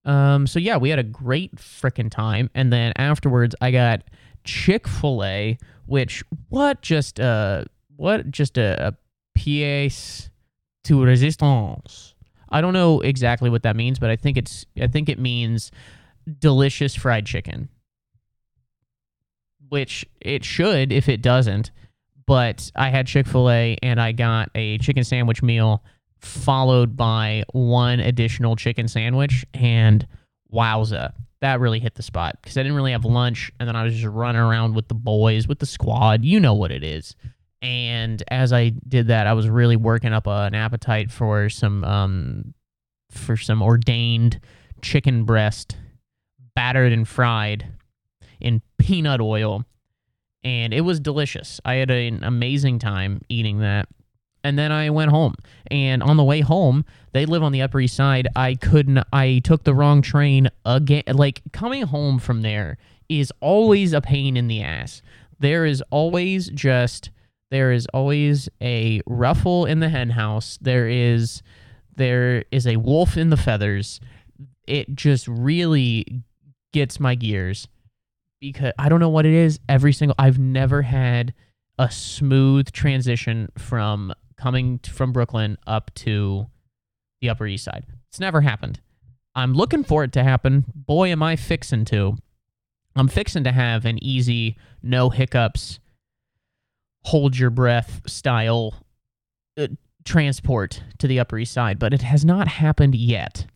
Um, 0.04 0.46
so 0.46 0.58
yeah, 0.58 0.76
we 0.76 0.90
had 0.90 0.98
a 0.98 1.04
great 1.04 1.56
freaking 1.56 2.10
time, 2.10 2.50
and 2.54 2.72
then 2.72 2.92
afterwards, 2.96 3.54
I 3.60 3.70
got 3.70 4.02
Chick 4.44 4.88
Fil 4.88 5.24
A, 5.24 5.58
which 5.86 6.24
what 6.48 6.80
just 6.82 7.20
uh 7.20 7.64
what 7.96 8.30
just 8.30 8.56
a, 8.58 8.88
a 8.88 9.38
pièce 9.38 10.30
to 10.84 10.98
résistance. 10.98 12.14
I 12.48 12.62
don't 12.62 12.72
know 12.72 13.00
exactly 13.00 13.50
what 13.50 13.64
that 13.64 13.76
means, 13.76 13.98
but 13.98 14.08
I 14.08 14.16
think 14.16 14.38
it's 14.38 14.64
I 14.80 14.86
think 14.86 15.08
it 15.08 15.18
means 15.18 15.70
delicious 16.40 16.94
fried 16.94 17.26
chicken 17.26 17.68
which 19.68 20.06
it 20.20 20.44
should 20.44 20.92
if 20.92 21.08
it 21.08 21.22
doesn't. 21.22 21.70
But 22.26 22.70
I 22.76 22.90
had 22.90 23.06
Chick 23.06 23.26
fil 23.26 23.50
A 23.50 23.76
and 23.82 24.00
I 24.00 24.12
got 24.12 24.50
a 24.54 24.78
chicken 24.78 25.04
sandwich 25.04 25.42
meal 25.42 25.82
followed 26.20 26.96
by 26.96 27.44
one 27.52 28.00
additional 28.00 28.56
chicken 28.56 28.88
sandwich. 28.88 29.46
And 29.54 30.06
wowza, 30.52 31.12
that 31.40 31.60
really 31.60 31.80
hit 31.80 31.94
the 31.94 32.02
spot 32.02 32.36
because 32.42 32.56
I 32.58 32.62
didn't 32.62 32.76
really 32.76 32.92
have 32.92 33.04
lunch. 33.04 33.50
And 33.58 33.68
then 33.68 33.76
I 33.76 33.84
was 33.84 33.94
just 33.94 34.06
running 34.06 34.40
around 34.40 34.74
with 34.74 34.88
the 34.88 34.94
boys, 34.94 35.48
with 35.48 35.58
the 35.58 35.66
squad. 35.66 36.24
You 36.24 36.40
know 36.40 36.54
what 36.54 36.70
it 36.70 36.84
is. 36.84 37.16
And 37.62 38.22
as 38.28 38.52
I 38.52 38.70
did 38.86 39.08
that, 39.08 39.26
I 39.26 39.32
was 39.32 39.48
really 39.48 39.76
working 39.76 40.12
up 40.12 40.26
an 40.26 40.54
appetite 40.54 41.10
for 41.10 41.48
some 41.48 41.82
um, 41.84 42.54
for 43.10 43.36
some 43.36 43.62
ordained 43.62 44.38
chicken 44.82 45.24
breast, 45.24 45.76
battered 46.54 46.92
and 46.92 47.06
fried 47.08 47.66
in 48.38 48.62
peanut 48.78 49.20
oil, 49.20 49.64
and 50.44 50.72
it 50.72 50.82
was 50.82 51.00
delicious. 51.00 51.60
I 51.64 51.74
had 51.74 51.90
an 51.90 52.24
amazing 52.24 52.78
time 52.78 53.22
eating 53.28 53.58
that. 53.60 53.88
And 54.44 54.58
then 54.58 54.70
I 54.70 54.90
went 54.90 55.10
home. 55.10 55.34
And 55.70 56.02
on 56.02 56.16
the 56.16 56.24
way 56.24 56.40
home, 56.40 56.84
they 57.12 57.26
live 57.26 57.42
on 57.42 57.52
the 57.52 57.60
Upper 57.60 57.80
East 57.80 57.96
Side. 57.96 58.28
I 58.36 58.54
couldn't, 58.54 59.04
I 59.12 59.40
took 59.42 59.64
the 59.64 59.74
wrong 59.74 60.00
train 60.00 60.48
again. 60.64 61.02
Like 61.08 61.42
coming 61.52 61.82
home 61.82 62.18
from 62.18 62.42
there 62.42 62.78
is 63.08 63.32
always 63.40 63.92
a 63.92 64.00
pain 64.00 64.36
in 64.36 64.48
the 64.48 64.62
ass. 64.62 65.02
there 65.40 65.64
is 65.64 65.82
always 65.90 66.48
just 66.50 67.10
there 67.50 67.72
is 67.72 67.86
always 67.94 68.48
a 68.60 69.00
ruffle 69.06 69.64
in 69.64 69.80
the 69.80 69.88
hen 69.88 70.10
house. 70.10 70.58
There 70.60 70.88
is 70.88 71.42
there 71.96 72.44
is 72.50 72.66
a 72.66 72.76
wolf 72.76 73.16
in 73.16 73.30
the 73.30 73.36
feathers. 73.36 74.00
It 74.66 74.94
just 74.94 75.26
really 75.26 76.22
gets 76.72 77.00
my 77.00 77.14
gears 77.14 77.66
because 78.40 78.72
I 78.78 78.88
don't 78.88 79.00
know 79.00 79.08
what 79.08 79.26
it 79.26 79.34
is. 79.34 79.60
Every 79.68 79.92
single 79.92 80.14
I've 80.18 80.38
never 80.38 80.82
had 80.82 81.34
a 81.78 81.90
smooth 81.90 82.72
transition 82.72 83.48
from 83.56 84.12
coming 84.36 84.78
from 84.78 85.12
Brooklyn 85.12 85.58
up 85.66 85.92
to 85.96 86.46
the 87.20 87.30
Upper 87.30 87.46
East 87.46 87.64
Side. 87.64 87.86
It's 88.08 88.20
never 88.20 88.40
happened. 88.40 88.80
I'm 89.34 89.54
looking 89.54 89.84
for 89.84 90.04
it 90.04 90.12
to 90.12 90.24
happen. 90.24 90.64
Boy, 90.74 91.10
am 91.10 91.22
I 91.22 91.36
fixing 91.36 91.84
to. 91.86 92.16
I'm 92.96 93.08
fixing 93.08 93.44
to 93.44 93.52
have 93.52 93.84
an 93.84 94.02
easy, 94.02 94.56
no 94.82 95.10
hiccups, 95.10 95.78
hold 97.04 97.38
your 97.38 97.50
breath 97.50 98.02
style 98.06 98.74
uh, 99.56 99.68
transport 100.04 100.82
to 100.98 101.06
the 101.06 101.20
Upper 101.20 101.38
East 101.38 101.52
Side, 101.52 101.78
but 101.78 101.94
it 101.94 102.02
has 102.02 102.24
not 102.24 102.48
happened 102.48 102.94
yet. 102.94 103.46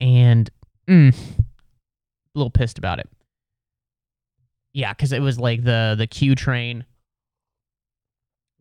And 0.00 0.50
mm, 0.88 1.14
a 1.14 1.42
little 2.34 2.50
pissed 2.50 2.78
about 2.78 2.98
it. 2.98 3.08
Yeah, 4.72 4.92
because 4.92 5.12
it 5.12 5.20
was 5.20 5.38
like 5.38 5.64
the 5.64 5.94
the 5.98 6.06
Q 6.06 6.34
train 6.34 6.84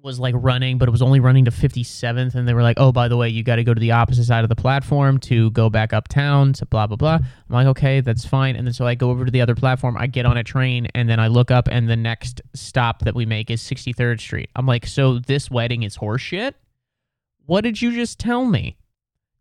was 0.03 0.19
like 0.19 0.33
running, 0.37 0.77
but 0.77 0.87
it 0.87 0.91
was 0.91 1.01
only 1.01 1.19
running 1.19 1.45
to 1.45 1.51
57th, 1.51 2.35
and 2.35 2.47
they 2.47 2.53
were 2.53 2.63
like, 2.63 2.79
"Oh, 2.79 2.91
by 2.91 3.07
the 3.07 3.15
way, 3.15 3.29
you 3.29 3.43
got 3.43 3.57
to 3.57 3.63
go 3.63 3.73
to 3.73 3.79
the 3.79 3.91
opposite 3.91 4.25
side 4.25 4.43
of 4.43 4.49
the 4.49 4.55
platform 4.55 5.19
to 5.19 5.51
go 5.51 5.69
back 5.69 5.93
uptown." 5.93 6.53
To 6.53 6.65
blah 6.65 6.87
blah 6.87 6.97
blah. 6.97 7.15
I'm 7.15 7.53
like, 7.53 7.67
"Okay, 7.67 8.01
that's 8.01 8.25
fine." 8.25 8.55
And 8.55 8.65
then 8.65 8.73
so 8.73 8.85
I 8.85 8.95
go 8.95 9.09
over 9.09 9.25
to 9.25 9.31
the 9.31 9.41
other 9.41 9.55
platform. 9.55 9.95
I 9.97 10.07
get 10.07 10.25
on 10.25 10.37
a 10.37 10.43
train, 10.43 10.87
and 10.95 11.09
then 11.09 11.19
I 11.19 11.27
look 11.27 11.51
up, 11.51 11.67
and 11.71 11.89
the 11.89 11.95
next 11.95 12.41
stop 12.53 13.03
that 13.03 13.15
we 13.15 13.25
make 13.25 13.49
is 13.49 13.61
63rd 13.61 14.19
Street. 14.19 14.49
I'm 14.55 14.65
like, 14.65 14.85
"So 14.87 15.19
this 15.19 15.51
wedding 15.51 15.83
is 15.83 15.97
horseshit? 15.97 16.53
What 17.45 17.61
did 17.61 17.81
you 17.81 17.91
just 17.93 18.19
tell 18.19 18.45
me?" 18.45 18.77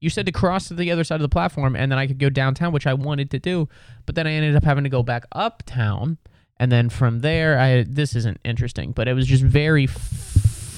You 0.01 0.09
said 0.09 0.27
to 0.27 0.33
cross 0.33 0.69
to 0.69 0.75
the 0.75 0.91
other 0.91 1.05
side 1.05 1.17
of 1.17 1.23
the 1.23 1.29
platform, 1.29 1.77
and 1.77 1.93
then 1.93 1.99
I 1.99 2.07
could 2.07 2.19
go 2.19 2.31
downtown, 2.31 2.73
which 2.73 2.87
I 2.87 2.95
wanted 2.95 3.31
to 3.33 3.39
do, 3.39 3.69
but 4.07 4.15
then 4.15 4.27
I 4.27 4.33
ended 4.33 4.57
up 4.57 4.65
having 4.65 4.85
to 4.85 4.91
go 4.91 5.03
back 5.03 5.27
uptown, 5.33 6.17
and 6.61 6.71
then 6.71 6.91
from 6.91 7.21
there, 7.21 7.59
I 7.59 7.85
this 7.89 8.15
isn't 8.15 8.39
interesting, 8.45 8.93
but 8.93 9.09
it 9.09 9.15
was 9.15 9.27
just 9.27 9.43
very 9.43 9.85
f- 9.85 9.95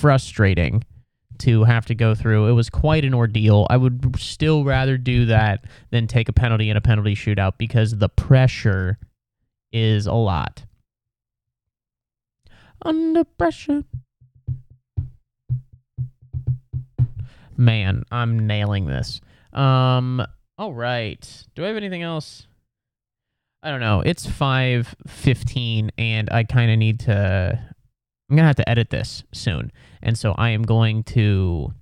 frustrating 0.01 0.85
to 1.39 1.65
have 1.65 1.87
to 1.87 1.95
go 1.97 2.15
through. 2.15 2.47
It 2.47 2.53
was 2.53 2.71
quite 2.71 3.05
an 3.05 3.13
ordeal. 3.15 3.67
I 3.69 3.77
would 3.79 4.15
still 4.17 4.63
rather 4.65 4.97
do 4.97 5.27
that 5.27 5.65
than 5.91 6.07
take 6.07 6.29
a 6.29 6.33
penalty 6.33 6.71
in 6.71 6.77
a 6.77 6.81
penalty 6.81 7.17
shootout 7.17 7.59
because 7.59 7.99
the 7.99 8.09
pressure 8.09 8.97
is 9.73 10.07
a 10.07 10.15
lot. 10.15 10.65
Under 12.83 13.25
pressure. 13.25 13.83
Man, 17.57 18.05
I'm 18.13 18.47
nailing 18.47 18.87
this. 18.87 19.21
Um 19.53 20.25
all 20.57 20.75
right. 20.75 21.45
Do 21.57 21.65
I 21.65 21.67
have 21.67 21.77
anything 21.77 22.03
else? 22.03 22.47
I 23.63 23.71
don't 23.71 23.81
know. 23.81 24.03
It's 24.05 24.27
5:15 24.27 25.91
and 25.97 26.29
I 26.33 26.45
kind 26.45 26.71
of 26.71 26.79
need 26.79 27.01
to 27.01 27.59
I'm 28.31 28.37
going 28.37 28.45
to 28.45 28.49
have 28.49 28.57
to 28.57 28.69
edit 28.69 28.89
this 28.91 29.25
soon. 29.33 29.71
And 30.03 30.17
so 30.17 30.33
I 30.33 30.51
am 30.51 30.63
going 30.63 31.03
to 31.05 31.73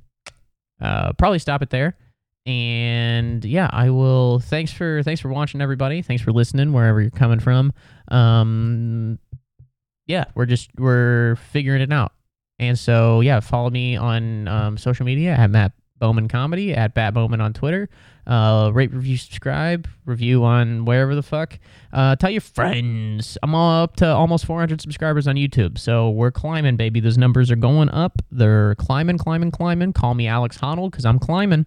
uh, 0.80 1.12
probably 1.12 1.38
stop 1.38 1.62
it 1.62 1.70
there. 1.70 1.96
And 2.44 3.44
yeah, 3.44 3.70
I 3.72 3.90
will 3.90 4.40
thanks 4.40 4.72
for 4.72 5.02
thanks 5.02 5.20
for 5.20 5.28
watching 5.28 5.60
everybody. 5.60 6.02
Thanks 6.02 6.22
for 6.22 6.32
listening 6.32 6.72
wherever 6.72 7.00
you're 7.00 7.10
coming 7.10 7.40
from. 7.40 7.72
Um 8.08 9.18
yeah, 10.06 10.24
we're 10.34 10.46
just 10.46 10.70
we're 10.76 11.36
figuring 11.36 11.82
it 11.82 11.92
out. 11.92 12.12
And 12.58 12.78
so 12.78 13.20
yeah, 13.20 13.40
follow 13.40 13.70
me 13.70 13.96
on 13.96 14.48
um, 14.48 14.76
social 14.76 15.06
media 15.06 15.30
at 15.32 15.50
Matt 15.50 15.72
Bowman 16.00 16.26
Comedy, 16.26 16.74
at 16.74 16.94
Batt 16.94 17.14
Mowman 17.14 17.40
on 17.40 17.52
Twitter. 17.52 17.88
Uh, 18.26 18.70
rate, 18.72 18.92
review, 18.92 19.16
subscribe, 19.16 19.88
review 20.04 20.44
on 20.44 20.84
wherever 20.84 21.14
the 21.14 21.22
fuck. 21.22 21.58
Uh, 21.92 22.16
tell 22.16 22.30
your 22.30 22.40
friends. 22.40 23.38
I'm 23.42 23.54
all 23.54 23.84
up 23.84 23.96
to 23.96 24.06
almost 24.06 24.46
400 24.46 24.80
subscribers 24.80 25.28
on 25.28 25.36
YouTube, 25.36 25.78
so 25.78 26.10
we're 26.10 26.30
climbing, 26.30 26.76
baby. 26.76 27.00
Those 27.00 27.18
numbers 27.18 27.50
are 27.50 27.56
going 27.56 27.88
up. 27.90 28.22
They're 28.30 28.74
climbing, 28.76 29.18
climbing, 29.18 29.50
climbing. 29.52 29.92
Call 29.92 30.14
me 30.14 30.26
Alex 30.26 30.58
Honnold 30.58 30.90
because 30.90 31.04
I'm 31.04 31.18
climbing. 31.18 31.66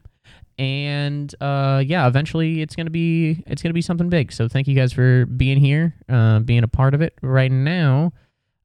And 0.59 1.33
uh, 1.41 1.83
yeah, 1.85 2.07
eventually 2.07 2.61
it's 2.61 2.75
gonna 2.75 2.91
be 2.91 3.43
it's 3.47 3.63
gonna 3.63 3.73
be 3.73 3.81
something 3.81 4.09
big. 4.09 4.31
So 4.31 4.47
thank 4.47 4.67
you 4.67 4.75
guys 4.75 4.93
for 4.93 5.25
being 5.25 5.57
here, 5.57 5.95
uh, 6.07 6.39
being 6.39 6.63
a 6.63 6.67
part 6.67 6.93
of 6.93 7.01
it 7.01 7.17
right 7.21 7.51
now. 7.51 8.13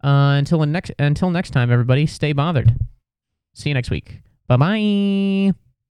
Uh, 0.04 0.36
until 0.38 0.64
next 0.66 0.92
until 0.98 1.30
next 1.30 1.50
time, 1.50 1.72
everybody, 1.72 2.06
stay 2.06 2.32
bothered. 2.32 2.78
See 3.54 3.70
you 3.70 3.74
next 3.74 3.90
week. 3.90 4.20
Bye 4.48 4.56
bye. 4.56 5.67